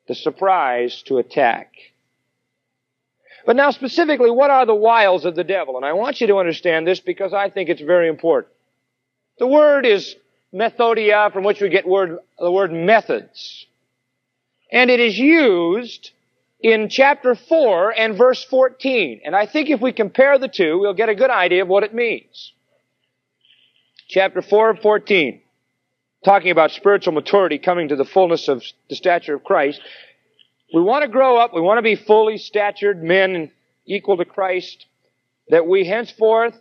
[0.07, 1.73] the surprise to attack.
[3.47, 5.77] But now specifically, what are the wiles of the devil?
[5.77, 8.53] And I want you to understand this because I think it's very important.
[9.39, 10.17] The word is
[10.53, 13.67] methodeia, from which we get word, the word methods.
[14.73, 16.11] And it is used
[16.61, 19.21] in chapter 4 and verse 14.
[19.25, 21.83] And I think if we compare the two, we'll get a good idea of what
[21.83, 22.53] it means.
[24.09, 25.43] Chapter 4 and 14.
[26.25, 29.81] Talking about spiritual maturity coming to the fullness of the stature of Christ.
[30.73, 31.53] We want to grow up.
[31.53, 33.51] We want to be fully statured men
[33.87, 34.87] equal to Christ.
[35.51, 36.59] That we henceforth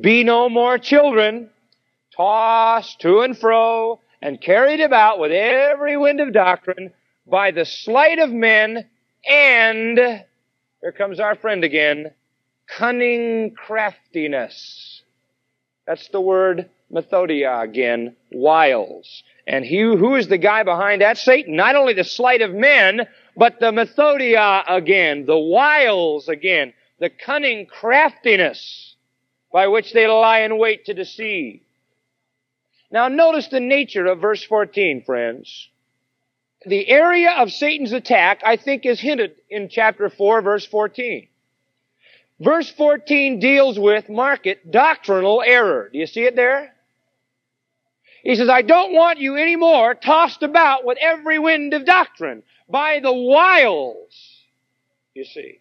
[0.00, 1.50] be no more children,
[2.16, 6.92] tossed to and fro and carried about with every wind of doctrine
[7.26, 8.88] by the sleight of men
[9.28, 12.12] and, here comes our friend again,
[12.78, 15.02] cunning craftiness.
[15.86, 19.22] That's the word methodeia again, wiles.
[19.46, 21.18] And he, who is the guy behind that?
[21.18, 21.56] Satan.
[21.56, 27.66] Not only the sleight of men, but the methodeia again, the wiles again, the cunning
[27.66, 28.94] craftiness
[29.52, 31.60] by which they lie in wait to deceive.
[32.90, 35.68] Now notice the nature of verse 14, friends
[36.66, 41.28] the area of Satan's attack, I think, is hinted in chapter 4, verse 14.
[42.40, 45.88] Verse 14 deals with, market doctrinal error.
[45.92, 46.74] Do you see it there?
[48.22, 53.00] He says, I don't want you anymore tossed about with every wind of doctrine by
[53.00, 54.44] the wiles,
[55.14, 55.58] you see.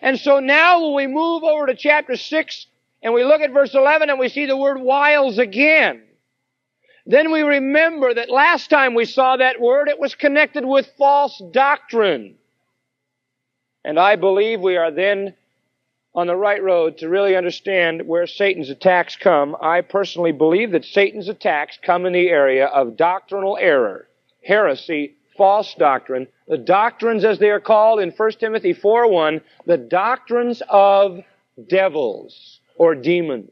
[0.00, 2.66] And so now when we move over to chapter 6
[3.02, 6.02] and we look at verse 11 and we see the word wiles again,
[7.04, 11.40] then we remember that last time we saw that word, it was connected with false
[11.52, 12.36] doctrine.
[13.84, 15.34] And I believe we are then
[16.16, 19.54] on the right road to really understand where Satan's attacks come.
[19.60, 24.08] I personally believe that Satan's attacks come in the area of doctrinal error,
[24.42, 30.62] heresy, false doctrine, the doctrines as they are called in 1 Timothy 4:1, the doctrines
[30.70, 31.20] of
[31.68, 33.50] devils or demons.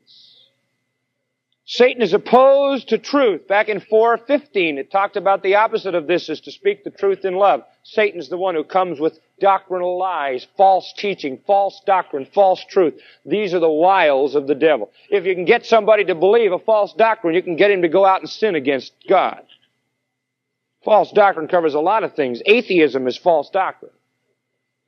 [1.67, 3.49] Satan is opposed to truth.
[3.49, 7.25] Back in 415, it talked about the opposite of this is to speak the truth
[7.25, 7.63] in love.
[7.83, 13.01] Satan's the one who comes with doctrinal lies, false teaching, false doctrine, false truth.
[13.25, 14.91] These are the wiles of the devil.
[15.09, 17.89] If you can get somebody to believe a false doctrine, you can get him to
[17.89, 19.43] go out and sin against God.
[20.85, 22.43] False doctrine covers a lot of things.
[22.45, 23.93] Atheism is false doctrine.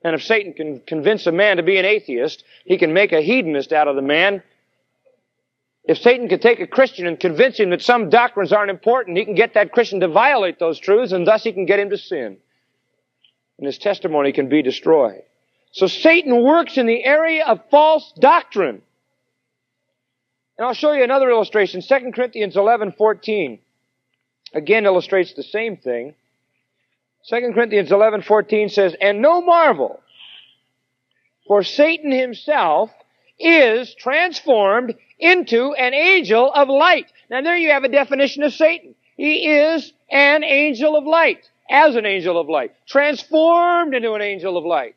[0.03, 3.21] And if Satan can convince a man to be an atheist, he can make a
[3.21, 4.43] hedonist out of the man
[5.87, 9.23] if Satan could take a Christian and convince him that some doctrines aren't important, he
[9.23, 11.97] can get that Christian to violate those truths and thus he can get him to
[11.97, 12.37] sin.
[13.57, 15.23] And his testimony can be destroyed.
[15.71, 18.81] So Satan works in the area of false doctrine.
[20.57, 21.81] And I'll show you another illustration.
[21.81, 23.59] 2 Corinthians 11, 14.
[24.53, 26.15] Again illustrates the same thing.
[27.29, 30.01] 2 Corinthians 11, 14 says, And no marvel,
[31.47, 32.91] for Satan himself
[33.39, 37.11] is transformed into an angel of light.
[37.29, 38.95] Now there you have a definition of Satan.
[39.15, 44.57] He is an angel of light, as an angel of light, transformed into an angel
[44.57, 44.95] of light.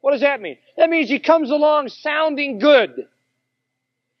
[0.00, 0.58] What does that mean?
[0.76, 3.08] That means he comes along sounding good.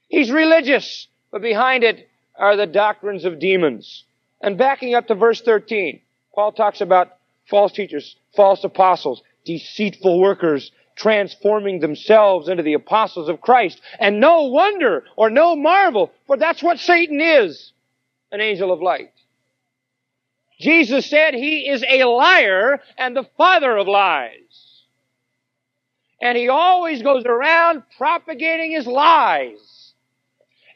[0.08, 4.04] He's religious, but behind it are the doctrines of demons.
[4.40, 6.00] And backing up to verse 13,
[6.34, 7.16] Paul talks about
[7.48, 13.80] false teachers, false apostles, deceitful workers, transforming themselves into the apostles of Christ.
[13.98, 17.72] And no wonder or no marvel, for that's what Satan is,
[18.30, 19.12] an angel of light.
[20.60, 24.82] Jesus said he is a liar and the father of lies.
[26.20, 29.77] And he always goes around propagating his lies.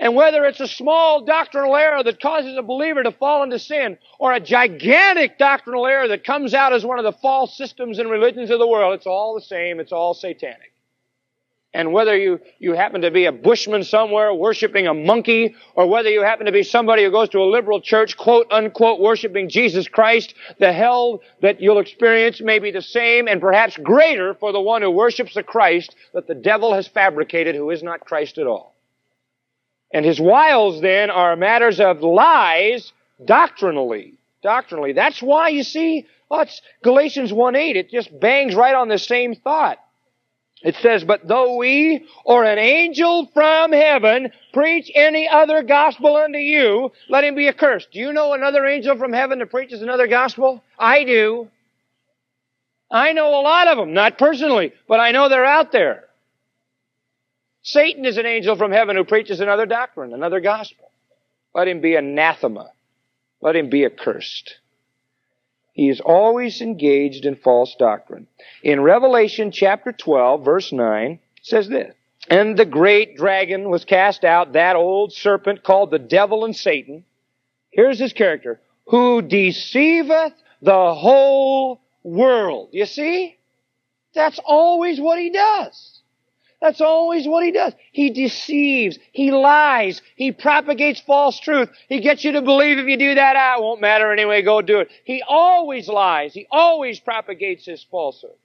[0.02, 3.98] And whether it's a small doctrinal error that causes a believer to fall into sin,
[4.18, 8.10] or a gigantic doctrinal error that comes out as one of the false systems and
[8.10, 10.72] religions of the world, it's all the same, it's all satanic.
[11.72, 16.10] And whether you, you happen to be a bushman somewhere worshiping a monkey, or whether
[16.10, 19.86] you happen to be somebody who goes to a liberal church, quote unquote, worshiping Jesus
[19.86, 24.60] Christ, the hell that you'll experience may be the same and perhaps greater for the
[24.60, 28.48] one who worships the Christ that the devil has fabricated who is not Christ at
[28.48, 28.72] all.
[29.92, 32.92] And his wiles then are matters of lies
[33.24, 34.14] doctrinally.
[34.42, 34.92] Doctrinally.
[34.92, 37.76] That's why you see, oh, it's Galatians 1.8.
[37.76, 39.78] It just bangs right on the same thought.
[40.62, 46.38] It says, but though we or an angel from heaven preach any other gospel unto
[46.38, 47.90] you, let him be accursed.
[47.90, 50.62] Do you know another angel from heaven that preaches another gospel?
[50.78, 51.48] I do.
[52.90, 56.04] I know a lot of them, not personally, but I know they're out there.
[57.62, 60.90] Satan is an angel from heaven who preaches another doctrine, another gospel.
[61.54, 62.70] Let him be anathema.
[63.40, 64.56] Let him be accursed.
[65.72, 68.26] He is always engaged in false doctrine.
[68.62, 71.94] In Revelation chapter 12, verse 9, says this.
[72.28, 77.04] And the great dragon was cast out, that old serpent called the devil and Satan.
[77.70, 78.60] Here's his character.
[78.88, 82.70] Who deceiveth the whole world.
[82.72, 83.36] You see?
[84.14, 85.91] That's always what he does.
[86.62, 87.72] That's always what he does.
[87.90, 88.96] He deceives.
[89.10, 90.00] He lies.
[90.14, 91.68] He propagates false truth.
[91.88, 94.62] He gets you to believe if you do that, ah, it won't matter anyway, go
[94.62, 94.88] do it.
[95.02, 96.32] He always lies.
[96.32, 98.36] He always propagates his falsehoods.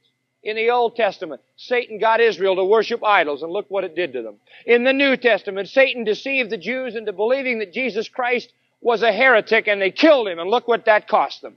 [0.41, 4.13] In the Old Testament, Satan got Israel to worship idols, and look what it did
[4.13, 4.37] to them.
[4.65, 8.51] In the New Testament, Satan deceived the Jews into believing that Jesus Christ
[8.81, 11.55] was a heretic, and they killed him, and look what that cost them.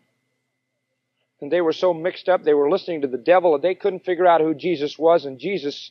[1.40, 4.04] And they were so mixed up, they were listening to the devil, and they couldn't
[4.04, 5.90] figure out who Jesus was, and Jesus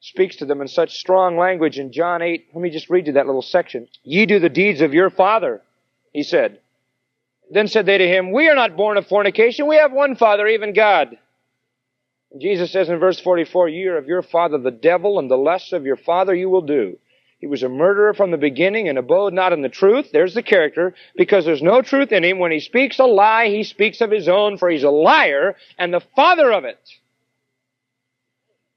[0.00, 2.48] speaks to them in such strong language in John 8.
[2.54, 3.88] Let me just read you that little section.
[4.02, 5.62] Ye do the deeds of your father,
[6.12, 6.60] he said.
[7.50, 9.66] Then said they to him, We are not born of fornication.
[9.66, 11.18] We have one father, even God.
[12.30, 15.36] And Jesus says in verse 44, Ye are of your father the devil, and the
[15.36, 16.96] lusts of your father you will do.
[17.40, 20.10] He was a murderer from the beginning and abode not in the truth.
[20.12, 20.94] There's the character.
[21.16, 22.38] Because there's no truth in him.
[22.38, 25.92] When he speaks a lie, he speaks of his own, for he's a liar and
[25.92, 26.78] the father of it.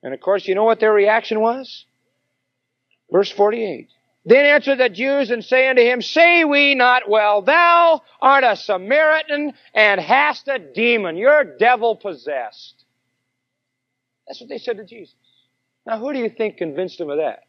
[0.04, 1.86] And of course, you know what their reaction was?
[3.12, 3.88] Verse 48.
[4.26, 8.56] Then answered the Jews and say unto him, Say we not well, thou art a
[8.56, 11.18] Samaritan and hast a demon.
[11.18, 12.86] You're devil possessed.
[14.28, 15.16] That's what they said to Jesus.
[15.86, 17.44] Now who do you think convinced him of that?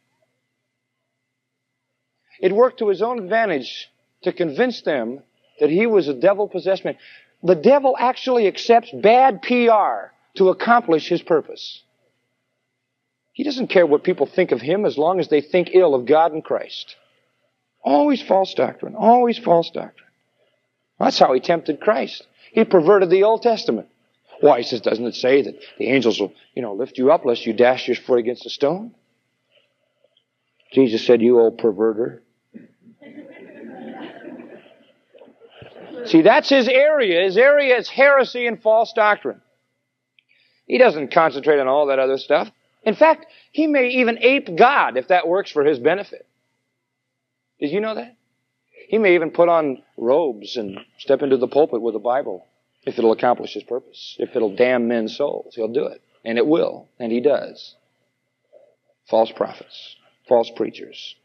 [2.41, 3.89] It worked to his own advantage
[4.23, 5.21] to convince them
[5.61, 6.97] that he was a devil possessed man.
[7.45, 11.84] The devil actually accepts bad PR to accomplish his purpose.
[13.35, 16.07] He doesn't care what people think of him as long as they think ill of
[16.07, 16.97] God and Christ.
[17.83, 18.95] Always false doctrine.
[18.95, 20.09] Always false doctrine.
[21.01, 22.25] That's how he tempted Christ.
[22.53, 23.89] He perverted the Old Testament.
[24.41, 27.25] Why, he says, doesn't it say that the angels will, you know, lift you up
[27.25, 28.95] lest you dash your foot against a stone?
[30.73, 32.21] Jesus said, you old perverter.
[36.07, 37.25] See, that's his area.
[37.25, 39.41] His area is heresy and false doctrine.
[40.67, 42.51] He doesn't concentrate on all that other stuff.
[42.85, 46.27] In fact, he may even ape God if that works for his benefit.
[47.61, 48.17] Did you know that?
[48.89, 52.47] He may even put on robes and step into the pulpit with a Bible
[52.85, 54.17] if it'll accomplish his purpose.
[54.19, 56.03] If it'll damn men's souls, he'll do it.
[56.25, 56.89] And it will.
[56.99, 57.75] And he does.
[59.09, 59.97] False prophets.
[60.29, 61.17] False preachers.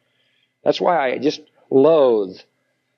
[0.64, 2.38] That's why I just loathe,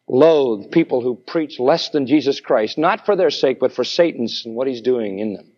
[0.07, 4.43] loathe people who preach less than Jesus Christ, not for their sake, but for Satan's
[4.45, 5.51] and what he's doing in them.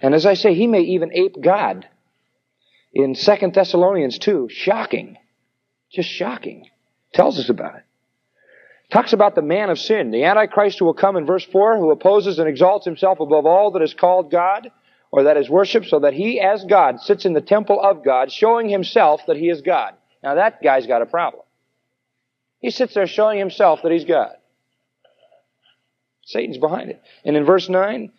[0.00, 1.88] And as I say, he may even ape God.
[2.92, 5.16] In 2 Thessalonians 2, shocking.
[5.90, 6.68] Just shocking.
[7.12, 7.82] Tells us about it.
[8.90, 11.90] Talks about the man of sin, the Antichrist who will come in verse 4, who
[11.90, 14.70] opposes and exalts himself above all that is called God,
[15.10, 18.30] or that is worshipped, so that he, as God, sits in the temple of God,
[18.30, 19.94] showing himself that he is God.
[20.22, 21.42] Now that guy's got a problem.
[22.60, 24.36] He sits there showing himself that he's God.
[26.24, 27.00] Satan's behind it.
[27.24, 28.12] And in verse 9,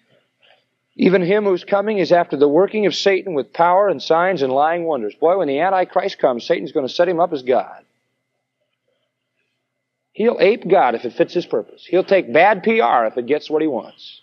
[0.98, 4.52] even him who's coming is after the working of Satan with power and signs and
[4.52, 5.14] lying wonders.
[5.14, 7.86] Boy, when the Antichrist comes, Satan's going to set him up as God.
[10.12, 11.86] He'll ape God if it fits his purpose.
[11.86, 14.22] He'll take bad PR if it gets what he wants.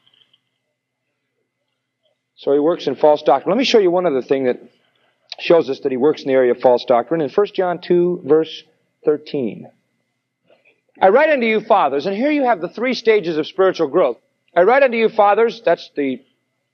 [2.34, 3.52] So he works in false doctrine.
[3.52, 4.60] Let me show you one other thing that
[5.38, 7.20] shows us that he works in the area of false doctrine.
[7.20, 8.64] In 1 John 2, verse
[9.04, 9.70] 13.
[11.00, 14.18] I write unto you, fathers, and here you have the three stages of spiritual growth.
[14.56, 16.20] I write unto you, fathers, that's the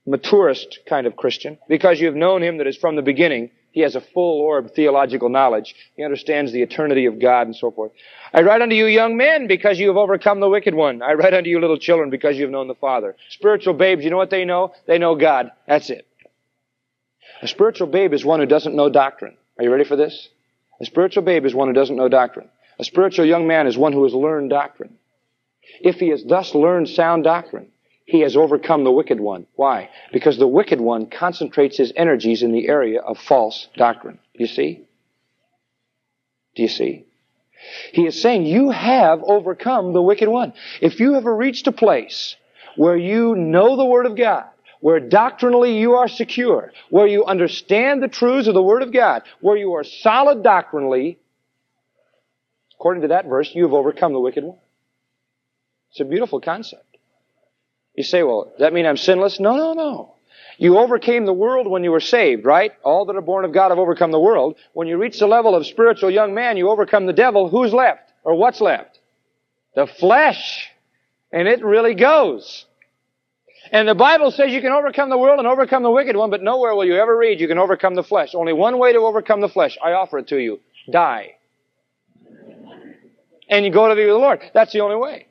[0.05, 3.51] maturest kind of Christian, because you have known him that is from the beginning.
[3.71, 5.75] He has a full orb theological knowledge.
[5.95, 7.91] He understands the eternity of God and so forth.
[8.33, 11.01] I write unto you young men because you have overcome the wicked one.
[11.01, 13.15] I write unto you little children because you have known the Father.
[13.29, 14.73] Spiritual babes, you know what they know?
[14.87, 15.51] They know God.
[15.67, 16.05] That's it.
[17.41, 19.37] A spiritual babe is one who doesn't know doctrine.
[19.57, 20.29] Are you ready for this?
[20.81, 22.49] A spiritual babe is one who doesn't know doctrine.
[22.79, 24.97] A spiritual young man is one who has learned doctrine.
[25.79, 27.70] If he has thus learned sound doctrine,
[28.11, 29.47] he has overcome the wicked one.
[29.55, 29.89] Why?
[30.11, 34.19] Because the wicked one concentrates his energies in the area of false doctrine.
[34.33, 34.85] You see?
[36.55, 37.05] Do you see?
[37.93, 40.51] He is saying you have overcome the wicked one.
[40.81, 42.35] If you have reached a place
[42.75, 44.43] where you know the Word of God,
[44.81, 49.21] where doctrinally you are secure, where you understand the truths of the Word of God,
[49.39, 51.17] where you are solid doctrinally,
[52.77, 54.57] according to that verse, you have overcome the wicked one.
[55.91, 56.90] It's a beautiful concept.
[57.95, 59.39] You say, well, does that mean I'm sinless?
[59.39, 60.15] No, no, no.
[60.57, 62.71] You overcame the world when you were saved, right?
[62.83, 64.57] All that are born of God have overcome the world.
[64.73, 67.49] When you reach the level of spiritual young man, you overcome the devil.
[67.49, 68.11] Who's left?
[68.23, 68.99] Or what's left?
[69.75, 70.69] The flesh.
[71.31, 72.65] And it really goes.
[73.71, 76.43] And the Bible says you can overcome the world and overcome the wicked one, but
[76.43, 78.35] nowhere will you ever read you can overcome the flesh.
[78.35, 79.77] Only one way to overcome the flesh.
[79.83, 80.59] I offer it to you.
[80.91, 81.35] Die.
[83.49, 84.41] And you go to the Lord.
[84.53, 85.27] That's the only way.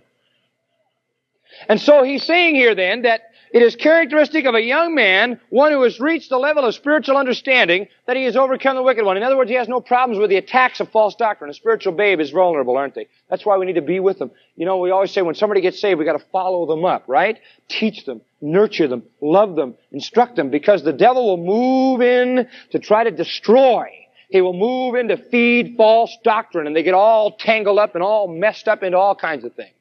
[1.69, 5.73] And so he's saying here then that It is characteristic of a young man, one
[5.73, 9.17] who has reached the level of spiritual understanding, that he has overcome the wicked one.
[9.17, 11.51] In other words, he has no problems with the attacks of false doctrine.
[11.51, 13.09] A spiritual babe is vulnerable, aren't they?
[13.29, 14.31] That's why we need to be with them.
[14.55, 17.41] You know, we always say when somebody gets saved, we gotta follow them up, right?
[17.67, 22.79] Teach them, nurture them, love them, instruct them, because the devil will move in to
[22.79, 23.89] try to destroy.
[24.29, 28.05] He will move in to feed false doctrine, and they get all tangled up and
[28.05, 29.75] all messed up into all kinds of things.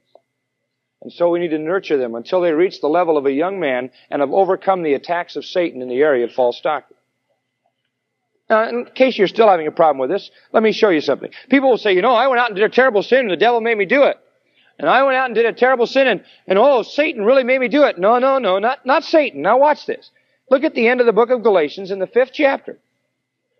[1.01, 3.59] And so we need to nurture them until they reach the level of a young
[3.59, 6.97] man and have overcome the attacks of Satan in the area of false doctrine.
[8.49, 11.29] Now, in case you're still having a problem with this, let me show you something.
[11.49, 13.37] People will say, you know, I went out and did a terrible sin and the
[13.37, 14.17] devil made me do it.
[14.79, 17.59] And I went out and did a terrible sin and, and oh, Satan really made
[17.59, 17.97] me do it.
[17.97, 19.41] No, no, no, not, not Satan.
[19.41, 20.09] Now watch this.
[20.49, 22.77] Look at the end of the book of Galatians in the fifth chapter.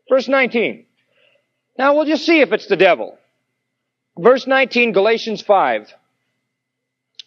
[0.09, 0.85] Verse 19.
[1.77, 3.17] Now we'll just see if it's the devil.
[4.17, 5.93] Verse 19, Galatians 5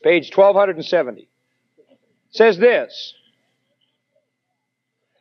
[0.02, 1.28] page 1270,
[2.30, 3.14] says this.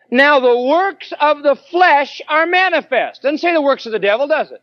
[0.09, 3.21] Now the works of the flesh are manifest.
[3.21, 4.61] Doesn't say the works of the devil, does it?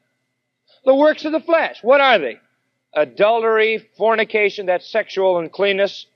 [0.85, 1.79] The works of the flesh.
[1.83, 2.39] What are they?
[2.95, 6.07] Adultery, fornication, that's sexual uncleanness.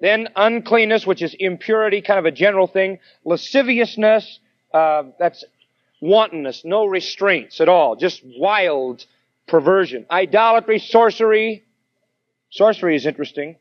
[0.00, 2.98] Then uncleanness, which is impurity, kind of a general thing.
[3.24, 4.40] Lasciviousness,
[4.74, 5.44] uh, that's
[6.02, 9.06] wantonness, no restraints at all, just wild
[9.46, 10.04] perversion.
[10.10, 11.64] Idolatry, sorcery,
[12.52, 13.56] Sorcery is interesting.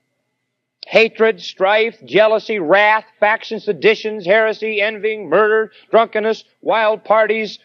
[0.86, 7.58] Hatred, strife, jealousy, wrath, factions, seditions, heresy, envying, murder, drunkenness, wild parties,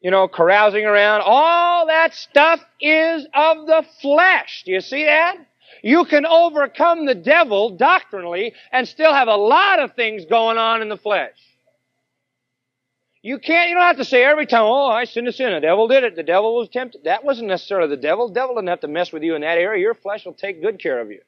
[0.00, 1.20] you know, carousing around.
[1.26, 4.62] All that stuff is of the flesh.
[4.64, 5.36] Do you see that?
[5.82, 10.80] You can overcome the devil doctrinally and still have a lot of things going on
[10.80, 11.36] in the flesh.
[13.26, 15.52] You can't, you don't have to say every time, oh, I sinned a sin.
[15.52, 16.14] The devil did it.
[16.14, 17.02] The devil was tempted.
[17.02, 18.28] That wasn't necessarily the devil.
[18.28, 19.82] The devil didn't have to mess with you in that area.
[19.82, 21.20] Your flesh will take good care of you.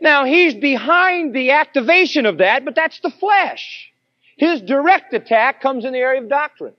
[0.00, 3.92] Now, he's behind the activation of that, but that's the flesh.
[4.38, 6.72] His direct attack comes in the area of doctrine.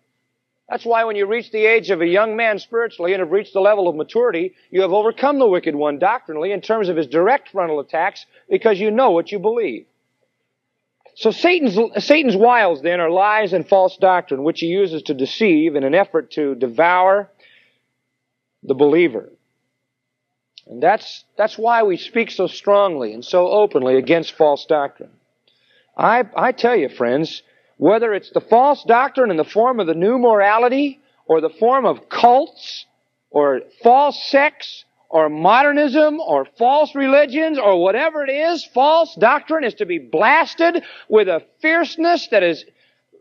[0.67, 3.53] That's why when you reach the age of a young man spiritually and have reached
[3.53, 7.05] the level of maturity, you have overcome the wicked one doctrinally in terms of his
[7.05, 9.85] direct frontal attacks because you know what you believe.
[11.17, 15.75] So Satan's, Satan's wiles then are lies and false doctrine, which he uses to deceive
[15.75, 17.27] in an effort to devour
[18.61, 19.31] the believer.
[20.67, 25.09] And that's, that's why we speak so strongly and so openly against false doctrine.
[25.97, 27.41] I, I tell you, friends,
[27.77, 31.87] whether it's the false doctrine in the form of the new morality, or the form
[31.87, 32.85] of cults,
[33.31, 39.75] or false sects, or modernism or false religions or whatever it is, false doctrine is
[39.75, 42.65] to be blasted with a fierceness that is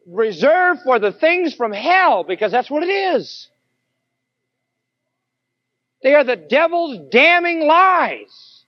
[0.07, 3.49] reserved for the things from hell because that's what it is.
[6.03, 8.65] They are the devil's damning lies.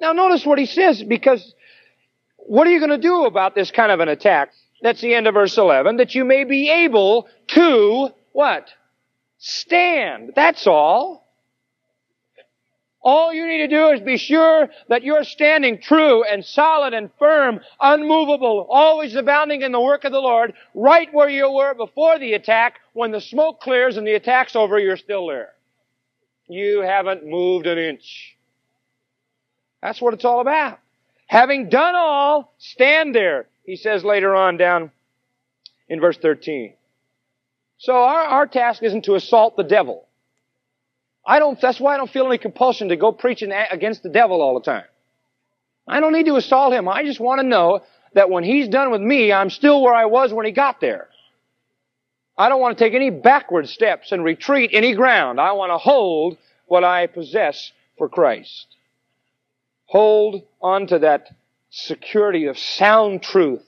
[0.00, 1.54] Now notice what he says because
[2.36, 4.52] what are you going to do about this kind of an attack?
[4.82, 5.98] That's the end of verse 11.
[5.98, 8.68] That you may be able to, what?
[9.38, 10.32] Stand.
[10.34, 11.19] That's all.
[13.02, 17.10] All you need to do is be sure that you're standing true and solid and
[17.18, 22.18] firm, unmovable, always abounding in the work of the Lord, right where you were before
[22.18, 22.78] the attack.
[22.92, 25.50] When the smoke clears and the attack's over, you're still there.
[26.46, 28.36] You haven't moved an inch.
[29.80, 30.78] That's what it's all about.
[31.26, 34.90] Having done all, stand there, he says later on down
[35.88, 36.74] in verse 13.
[37.78, 40.06] So our, our task isn't to assault the devil.
[41.24, 44.40] I don't, that's why I don't feel any compulsion to go preaching against the devil
[44.40, 44.84] all the time.
[45.86, 46.88] I don't need to assault him.
[46.88, 47.82] I just want to know
[48.14, 51.08] that when he's done with me, I'm still where I was when he got there.
[52.36, 55.40] I don't want to take any backward steps and retreat any ground.
[55.40, 58.66] I want to hold what I possess for Christ.
[59.86, 61.28] Hold on to that
[61.70, 63.64] security of sound truth.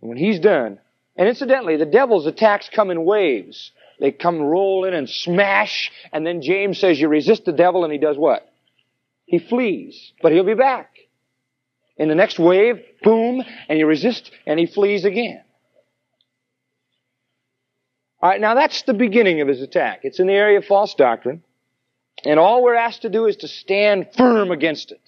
[0.00, 0.78] when he's done,
[1.16, 3.72] and incidentally, the devil's attacks come in waves.
[4.00, 7.92] They come roll in and smash, and then James says you resist the devil and
[7.92, 8.50] he does what?
[9.26, 10.96] He flees, but he'll be back.
[11.98, 15.42] In the next wave, boom, and you resist and he flees again.
[18.22, 20.00] Alright, now that's the beginning of his attack.
[20.02, 21.42] It's in the area of false doctrine.
[22.24, 25.00] And all we're asked to do is to stand firm against it.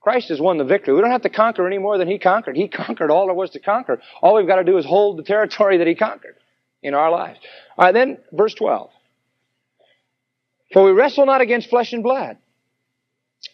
[0.00, 0.94] Christ has won the victory.
[0.94, 2.56] We don't have to conquer any more than He conquered.
[2.56, 4.00] He conquered all there was to conquer.
[4.22, 6.36] All we've got to do is hold the territory that He conquered
[6.86, 7.38] in our lives.
[7.76, 8.90] All right, then, verse 12.
[10.72, 12.38] For we wrestle not against flesh and blood,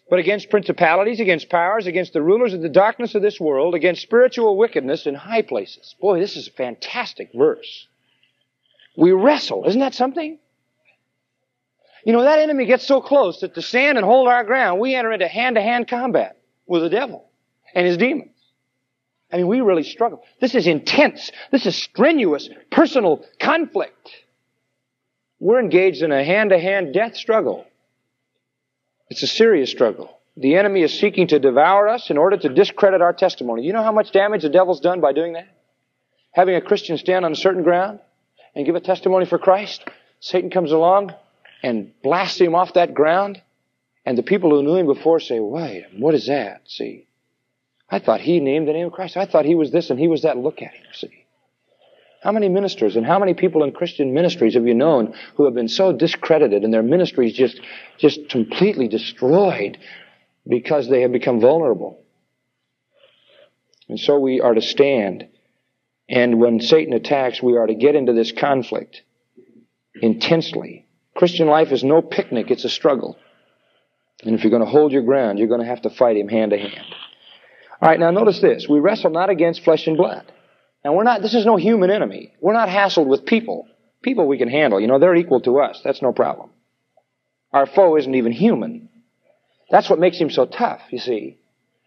[0.09, 4.03] but against principalities, against powers, against the rulers of the darkness of this world, against
[4.03, 5.95] spiritual wickedness in high places.
[6.01, 7.89] Boy, this is a fantastic verse.
[8.97, 9.64] We wrestle.
[9.64, 10.39] Isn't that something?
[12.05, 14.95] You know, that enemy gets so close that to stand and hold our ground, we
[14.95, 17.28] enter into hand-to-hand combat with the devil
[17.74, 18.32] and his demons.
[19.33, 20.22] I mean, we really struggle.
[20.41, 21.30] This is intense.
[21.51, 24.11] This is strenuous, personal conflict.
[25.41, 27.64] We're engaged in a hand-to-hand death struggle.
[29.09, 30.18] It's a serious struggle.
[30.37, 33.62] The enemy is seeking to devour us in order to discredit our testimony.
[33.64, 35.49] You know how much damage the devil's done by doing that?
[36.33, 38.01] Having a Christian stand on a certain ground
[38.55, 39.83] and give a testimony for Christ,
[40.20, 41.12] Satan comes along
[41.62, 43.41] and blasts him off that ground,
[44.05, 46.62] and the people who knew him before say, Wait, what is that?
[46.66, 47.07] See,
[47.93, 49.18] I thought he named the name of Christ.
[49.18, 50.38] I thought he was this and he was that.
[50.38, 51.26] Look at him, see.
[52.22, 55.53] How many ministers and how many people in Christian ministries have you known who have
[55.53, 57.61] been so discredited and their ministries just,
[57.99, 59.76] just completely destroyed
[60.49, 62.03] because they have become vulnerable?
[63.90, 65.28] And so we are to stand.
[66.09, 69.03] And when Satan attacks, we are to get into this conflict
[70.01, 70.86] intensely.
[71.14, 73.18] Christian life is no picnic, it's a struggle.
[74.22, 76.28] And if you're going to hold your ground, you're going to have to fight him
[76.28, 76.95] hand to hand.
[77.83, 78.68] All right, now notice this.
[78.68, 80.30] We wrestle not against flesh and blood.
[80.85, 82.33] Now we're not, this is no human enemy.
[82.41, 83.66] We're not hassled with people.
[84.03, 84.80] People we can handle.
[84.80, 85.80] You know, they're equal to us.
[85.83, 86.51] That's no problem.
[87.53, 88.89] Our foe isn't even human.
[89.68, 91.39] That's what makes him so tough, you see.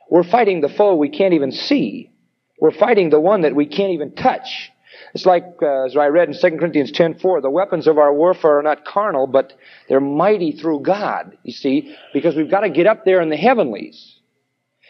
[0.10, 2.12] We're fighting the foe we can't even see.
[2.60, 4.72] We're fighting the one that we can't even touch.
[5.14, 8.60] It's like, uh, as I read in 2 Corinthians 10:4, the weapons of our warfare
[8.60, 9.54] are not carnal, but
[9.88, 13.38] they're mighty through God, you see, because we've got to get up there in the
[13.38, 14.20] heavenlies.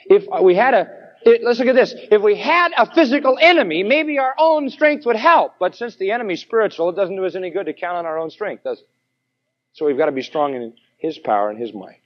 [0.05, 0.87] If we had a,
[1.21, 1.93] it, let's look at this.
[2.11, 5.53] If we had a physical enemy, maybe our own strength would help.
[5.59, 8.17] But since the enemy's spiritual, it doesn't do us any good to count on our
[8.17, 8.87] own strength, does it?
[9.73, 12.01] So we've got to be strong in His power and His might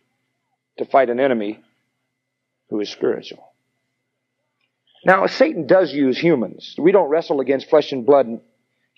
[0.78, 1.60] to fight an enemy
[2.70, 3.52] who is spiritual.
[5.06, 6.76] Now, Satan does use humans.
[6.78, 8.42] We don't wrestle against flesh and blood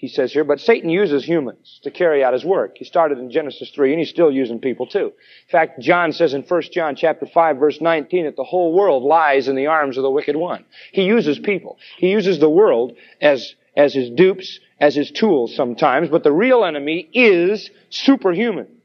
[0.01, 2.75] he says here, but Satan uses humans to carry out his work.
[2.75, 5.13] He started in Genesis 3 and he's still using people too.
[5.45, 9.03] In fact, John says in 1 John chapter 5 verse 19 that the whole world
[9.03, 10.65] lies in the arms of the wicked one.
[10.91, 11.77] He uses people.
[11.97, 16.65] He uses the world as, as his dupes, as his tools sometimes, but the real
[16.65, 18.81] enemy is superhuman.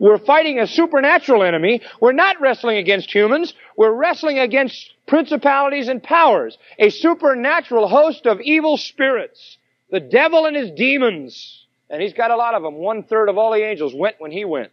[0.00, 1.80] We're fighting a supernatural enemy.
[2.00, 3.54] We're not wrestling against humans.
[3.76, 6.58] We're wrestling against principalities and powers.
[6.80, 9.58] A supernatural host of evil spirits
[9.90, 11.66] the devil and his demons.
[11.88, 12.74] And he's got a lot of them.
[12.74, 14.70] One third of all the angels went when he went.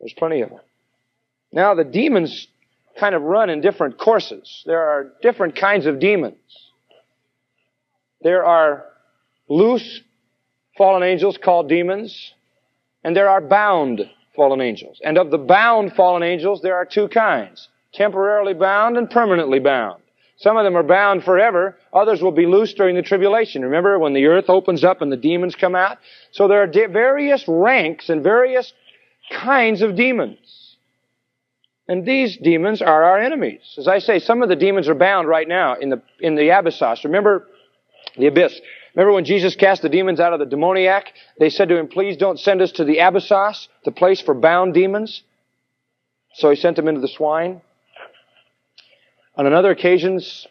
[0.00, 0.60] There's plenty of them.
[1.52, 2.48] Now the demons
[2.98, 4.62] kind of run in different courses.
[4.66, 6.36] There are different kinds of demons.
[8.22, 8.86] There are
[9.48, 10.00] loose
[10.76, 12.32] fallen angels called demons,
[13.04, 14.02] and there are bound
[14.34, 15.00] fallen angels.
[15.04, 17.68] And of the bound fallen angels, there are two kinds.
[17.92, 20.02] Temporarily bound and permanently bound.
[20.40, 21.76] Some of them are bound forever.
[21.92, 23.62] Others will be loosed during the tribulation.
[23.62, 25.98] Remember when the earth opens up and the demons come out?
[26.32, 28.72] So there are various ranks and various
[29.30, 30.76] kinds of demons.
[31.86, 33.74] And these demons are our enemies.
[33.76, 36.48] As I say, some of the demons are bound right now in the, in the
[36.48, 37.04] abyssos.
[37.04, 37.46] Remember
[38.16, 38.58] the abyss.
[38.94, 41.12] Remember when Jesus cast the demons out of the demoniac?
[41.38, 44.72] They said to him, please don't send us to the abyssos, the place for bound
[44.72, 45.22] demons.
[46.32, 47.60] So he sent them into the swine.
[49.40, 50.46] On another occasions,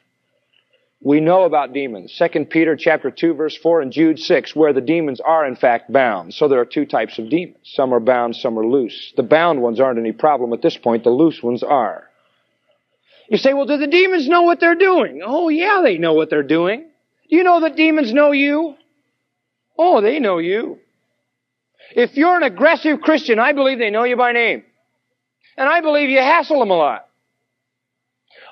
[0.99, 2.11] we know about demons.
[2.17, 5.93] 2 Peter chapter 2 verse 4 and Jude 6 where the demons are in fact
[5.93, 6.33] bound.
[6.33, 7.59] So there are two types of demons.
[7.61, 9.13] Some are bound, some are loose.
[9.15, 11.03] The bound ones aren't any problem at this point.
[11.03, 12.09] The loose ones are.
[13.29, 15.21] You say, well, do the demons know what they're doing?
[15.23, 16.87] Oh yeah, they know what they're doing.
[17.29, 18.73] Do you know that demons know you?
[19.77, 20.79] Oh, they know you.
[21.95, 24.63] If you're an aggressive Christian, I believe they know you by name.
[25.57, 27.08] And I believe you hassle them a lot.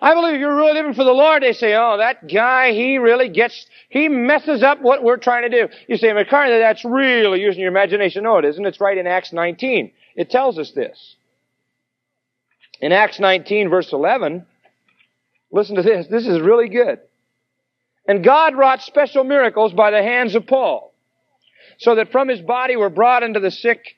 [0.01, 3.29] I believe you're really living for the Lord, they say, oh, that guy, he really
[3.29, 5.73] gets, he messes up what we're trying to do.
[5.87, 8.23] You say, MacArthur, that's really using your imagination.
[8.23, 8.65] No, it isn't.
[8.65, 9.91] It's right in Acts 19.
[10.15, 11.15] It tells us this.
[12.79, 14.45] In Acts 19 verse 11,
[15.51, 16.07] listen to this.
[16.07, 16.99] This is really good.
[18.07, 20.93] And God wrought special miracles by the hands of Paul,
[21.79, 23.97] so that from his body were brought into the sick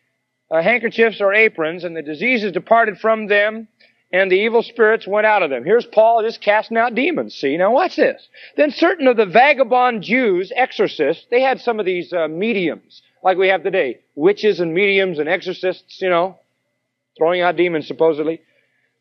[0.50, 3.68] uh, handkerchiefs or aprons, and the diseases departed from them,
[4.12, 5.64] and the evil spirits went out of them.
[5.64, 7.36] Here's Paul just casting out demons.
[7.36, 8.28] See, now watch this.
[8.58, 13.38] Then certain of the vagabond Jews, exorcists, they had some of these uh, mediums, like
[13.38, 14.00] we have today.
[14.16, 16.38] Witches and mediums and exorcists, you know,
[17.18, 18.42] throwing out demons supposedly.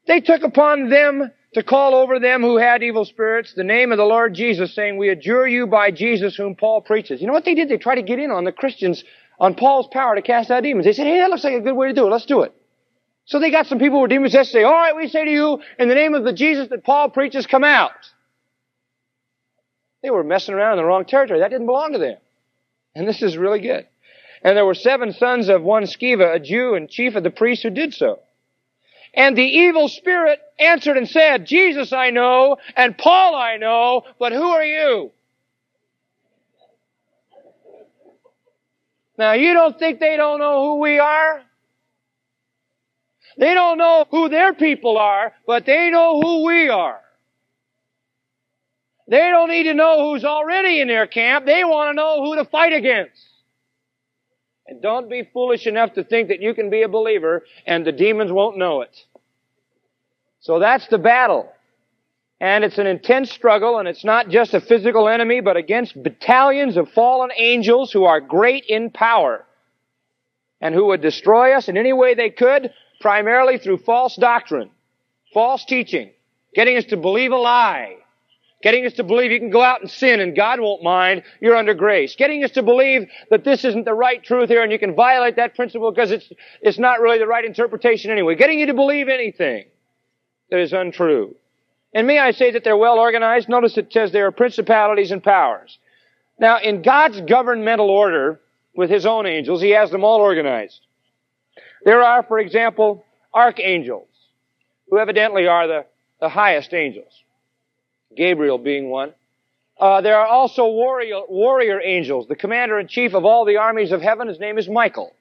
[0.07, 3.99] They took upon them to call over them who had evil spirits the name of
[3.99, 7.21] the Lord Jesus, saying, We adjure you by Jesus whom Paul preaches.
[7.21, 7.71] You know what they did?
[7.71, 9.05] They tried to get in on the Christians
[9.41, 10.85] on Paul's power to cast out demons.
[10.85, 12.11] They said, Hey, that looks like a good way to do it.
[12.11, 12.55] Let's do it.
[13.29, 15.31] So they got some people who are demon possessed say, all right, we say to
[15.31, 17.93] you, in the name of the Jesus that Paul preaches, come out.
[20.03, 21.41] They were messing around in the wrong territory.
[21.41, 22.16] That didn't belong to them.
[22.95, 23.87] And this is really good.
[24.43, 27.62] And there were seven sons of one Sceva, a Jew and chief of the priests
[27.62, 28.20] who did so.
[29.12, 34.33] And the evil spirit answered and said, Jesus I know, and Paul I know, but
[34.33, 35.11] who are you?
[39.18, 41.43] Now you don't think they don't know who we are?
[43.39, 47.01] They don't know who their people are, but they know who we are.
[49.07, 51.47] They don't need to know who's already in their camp.
[51.47, 53.22] They want to know who to fight against.
[54.66, 57.93] And don't be foolish enough to think that you can be a believer and the
[57.93, 58.95] demons won't know it.
[60.41, 61.51] So that's the battle.
[62.41, 66.76] And it's an intense struggle, and it's not just a physical enemy, but against battalions
[66.76, 69.45] of fallen angels who are great in power
[70.61, 72.70] and who would destroy us in any way they could,
[73.01, 74.70] primarily through false doctrine,
[75.32, 76.11] false teaching,
[76.55, 77.99] getting us to believe a lie,
[78.61, 81.55] Getting us to believe you can go out and sin and God won't mind, you're
[81.55, 82.16] under grace.
[82.16, 85.36] Getting us to believe that this isn't the right truth here and you can violate
[85.36, 86.28] that principle because it's,
[86.61, 88.34] it's not really the right interpretation anyway.
[88.34, 89.66] Getting you to believe anything
[90.51, 91.36] that is untrue.
[91.94, 93.49] And may I say that they're well organized?
[93.49, 95.78] Notice it says there are principalities and powers.
[96.40, 98.40] Now, in God's governmental order,
[98.74, 100.80] with His own angels, He has them all organized.
[101.85, 104.09] There are, for example, archangels,
[104.89, 105.87] who evidently are the,
[106.20, 107.12] the highest angels.
[108.16, 109.12] Gabriel being one.
[109.79, 112.26] Uh, there are also warrior, warrior angels.
[112.26, 115.14] The commander in chief of all the armies of heaven, his name is Michael.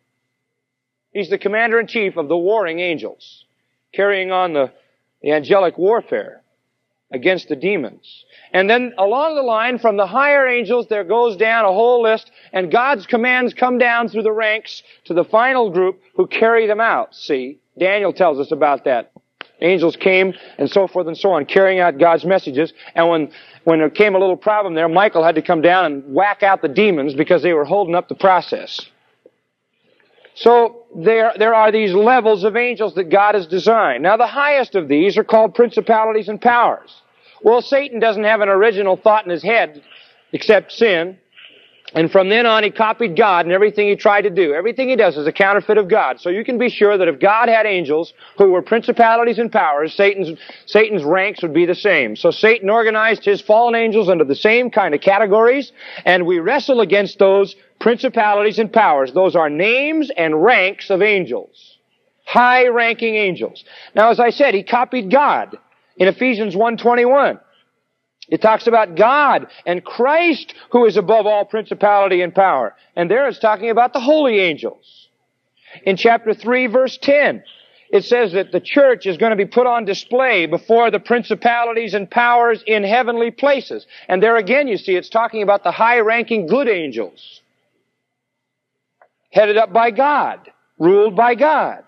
[1.13, 3.45] He's the commander in chief of the warring angels,
[3.93, 4.71] carrying on the,
[5.21, 6.41] the angelic warfare
[7.11, 8.25] against the demons.
[8.57, 12.31] And then along the line, from the higher angels, there goes down a whole list,
[12.51, 16.81] and God's commands come down through the ranks to the final group who carry them
[16.81, 17.13] out.
[17.13, 19.11] See, Daniel tells us about that.
[19.61, 22.73] Angels came and so forth and so on, carrying out God's messages.
[22.95, 23.31] And when,
[23.63, 26.63] when there came a little problem there, Michael had to come down and whack out
[26.63, 28.81] the demons because they were holding up the process.
[30.33, 34.01] So there, there are these levels of angels that God has designed.
[34.01, 37.03] Now the highest of these are called principalities and powers.
[37.41, 39.81] Well, Satan doesn't have an original thought in his head
[40.31, 41.17] except sin.
[41.93, 44.53] And from then on, he copied God and everything he tried to do.
[44.53, 46.19] Everything he does is a counterfeit of God.
[46.19, 49.93] So you can be sure that if God had angels who were principalities and powers,
[49.93, 52.17] Satan's, Satan's ranks would be the same.
[52.17, 55.71] So Satan organized his fallen angels under the same kind of categories,
[56.03, 59.13] and we wrestle against those principalities and powers.
[59.13, 61.77] Those are names and ranks of angels.
[62.25, 63.63] High ranking angels.
[63.95, 65.57] Now as I said, he copied God
[65.97, 67.39] in Ephesians 121.
[68.29, 72.75] It talks about God and Christ who is above all principality and power.
[72.95, 75.07] And there it's talking about the holy angels.
[75.83, 77.43] In chapter 3 verse 10,
[77.89, 81.93] it says that the church is going to be put on display before the principalities
[81.93, 83.85] and powers in heavenly places.
[84.09, 87.41] And there again you see it's talking about the high ranking good angels.
[89.31, 90.51] Headed up by God.
[90.79, 91.83] Ruled by God.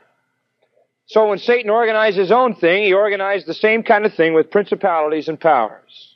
[1.09, 4.51] So when Satan organized his own thing, he organized the same kind of thing with
[4.51, 6.15] principalities and powers.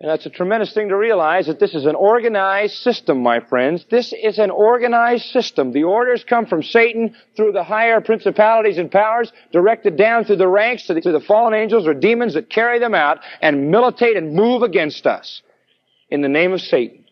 [0.00, 3.86] And that's a tremendous thing to realize that this is an organized system, my friends.
[3.88, 5.70] This is an organized system.
[5.70, 10.48] The orders come from Satan through the higher principalities and powers, directed down through the
[10.48, 14.16] ranks to the, to the fallen angels or demons that carry them out and militate
[14.16, 15.40] and move against us
[16.10, 17.04] in the name of Satan.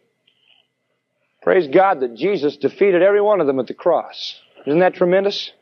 [1.42, 4.34] Praise God that Jesus defeated every one of them at the cross.
[4.66, 5.52] Isn't that tremendous?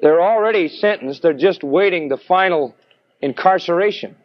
[0.00, 1.22] They're already sentenced.
[1.22, 2.74] They're just waiting the final
[3.20, 4.16] incarceration.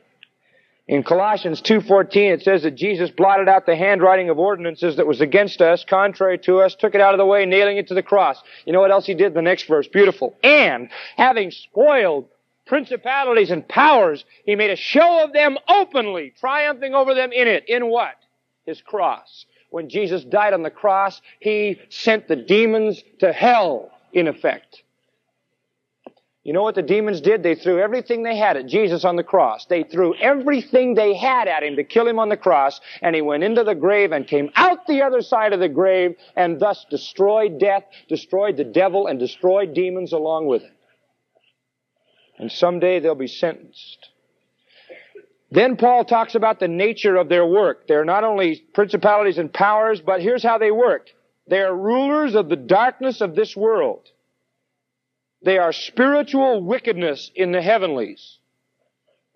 [0.88, 5.20] In Colossians 2.14 it says that Jesus blotted out the handwriting of ordinances that was
[5.20, 8.04] against us, contrary to us, took it out of the way, nailing it to the
[8.04, 8.42] cross.
[8.66, 9.34] You know what else he did?
[9.34, 9.88] The next verse.
[9.88, 10.36] Beautiful.
[10.44, 12.28] And, having spoiled
[12.68, 17.68] principalities and powers, he made a show of them openly, triumphing over them in it.
[17.68, 18.16] In what?
[18.68, 19.46] His cross.
[19.72, 24.84] When Jesus died on the cross, he sent the demons to hell, in effect.
[26.46, 27.42] You know what the demons did?
[27.42, 29.66] They threw everything they had at Jesus on the cross.
[29.66, 33.22] They threw everything they had at him to kill him on the cross, and he
[33.24, 36.86] went into the grave and came out the other side of the grave and thus
[36.88, 40.72] destroyed death, destroyed the devil, and destroyed demons along with it.
[42.38, 44.10] And someday they'll be sentenced.
[45.50, 47.88] Then Paul talks about the nature of their work.
[47.88, 51.10] They're not only principalities and powers, but here's how they work.
[51.48, 54.12] They are rulers of the darkness of this world.
[55.42, 58.40] They are spiritual wickedness in the heavenlies.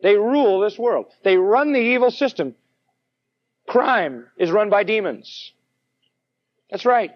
[0.02, 1.08] They rule this world.
[1.24, 2.56] They run the evil system.
[3.68, 5.52] Crime is run by demons.
[6.72, 7.12] That's right.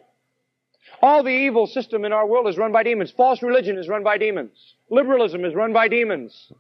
[1.01, 3.11] All the evil system in our world is run by demons.
[3.11, 4.75] False religion is run by demons.
[4.89, 6.51] Liberalism is run by demons.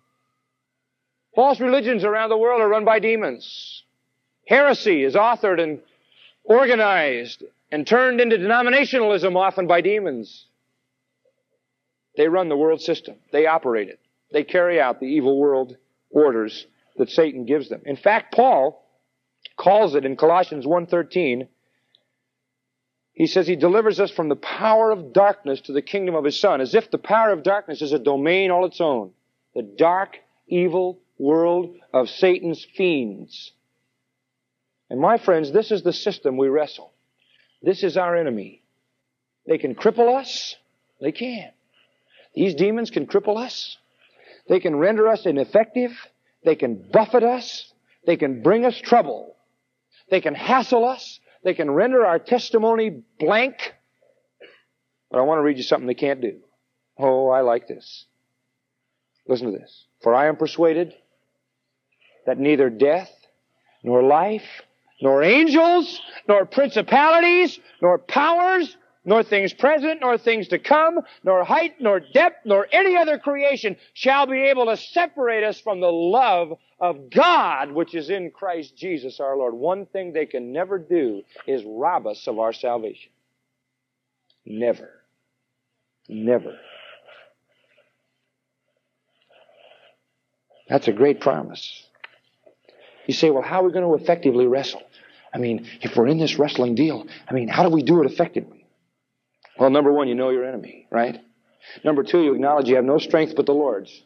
[1.35, 3.83] False religions around the world are run by demons.
[4.47, 5.79] Heresy is authored and
[6.43, 10.45] organized and turned into denominationalism often by demons.
[12.15, 13.15] They run the world system.
[13.31, 13.99] They operate it.
[14.31, 15.77] They carry out the evil world
[16.09, 16.65] orders
[16.97, 17.81] that Satan gives them.
[17.85, 18.83] In fact, Paul
[19.57, 21.47] calls it in Colossians 1:13
[23.13, 26.39] he says he delivers us from the power of darkness to the kingdom of his
[26.39, 29.11] son, as if the power of darkness is a domain all its own.
[29.53, 33.53] The dark, evil world of Satan's fiends.
[34.89, 36.91] And my friends, this is the system we wrestle.
[37.61, 38.63] This is our enemy.
[39.45, 40.55] They can cripple us.
[40.99, 41.51] They can.
[42.35, 43.77] These demons can cripple us.
[44.47, 45.91] They can render us ineffective.
[46.43, 47.71] They can buffet us.
[48.05, 49.35] They can bring us trouble.
[50.09, 51.19] They can hassle us.
[51.43, 53.73] They can render our testimony blank.
[55.09, 56.39] But I want to read you something they can't do.
[56.97, 58.05] Oh, I like this.
[59.27, 59.85] Listen to this.
[60.01, 60.93] For I am persuaded
[62.25, 63.11] that neither death,
[63.83, 64.43] nor life,
[65.01, 68.75] nor angels, nor principalities, nor powers,
[69.05, 73.75] nor things present, nor things to come, nor height, nor depth, nor any other creation
[73.93, 78.75] shall be able to separate us from the love of God which is in Christ
[78.75, 79.53] Jesus our Lord.
[79.53, 83.11] One thing they can never do is rob us of our salvation.
[84.45, 84.89] Never.
[86.09, 86.57] Never.
[90.69, 91.87] That's a great promise.
[93.05, 94.81] You say, well, how are we going to effectively wrestle?
[95.33, 98.11] I mean, if we're in this wrestling deal, I mean, how do we do it
[98.11, 98.62] effectively?
[99.57, 101.19] Well, number one, you know your enemy, right?
[101.83, 104.03] Number two, you acknowledge you have no strength but the Lord's.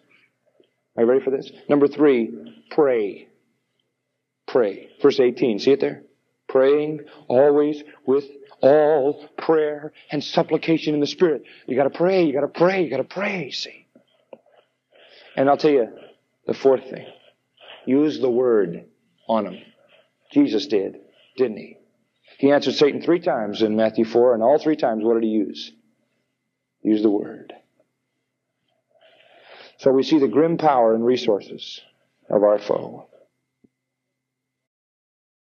[0.96, 1.52] Are you ready for this?
[1.70, 3.28] Number three, pray.
[4.48, 4.90] Pray.
[5.02, 6.04] Verse 18, see it there?
[6.48, 8.26] Praying always with
[8.62, 11.44] all prayer and supplication in the Spirit.
[11.68, 13.86] You gotta pray, you gotta pray, you gotta pray, see?
[15.36, 15.90] And I'll tell you
[16.48, 17.06] the fourth thing.
[17.86, 18.86] Use the word
[19.28, 19.60] on them.
[20.32, 20.98] Jesus did,
[21.36, 21.78] didn't he?
[22.38, 25.30] He answered Satan three times in Matthew 4, and all three times, what did he
[25.30, 25.72] use?
[26.84, 27.54] Use the word.
[29.78, 31.82] So we see the grim power and resources
[32.30, 33.08] of our foe.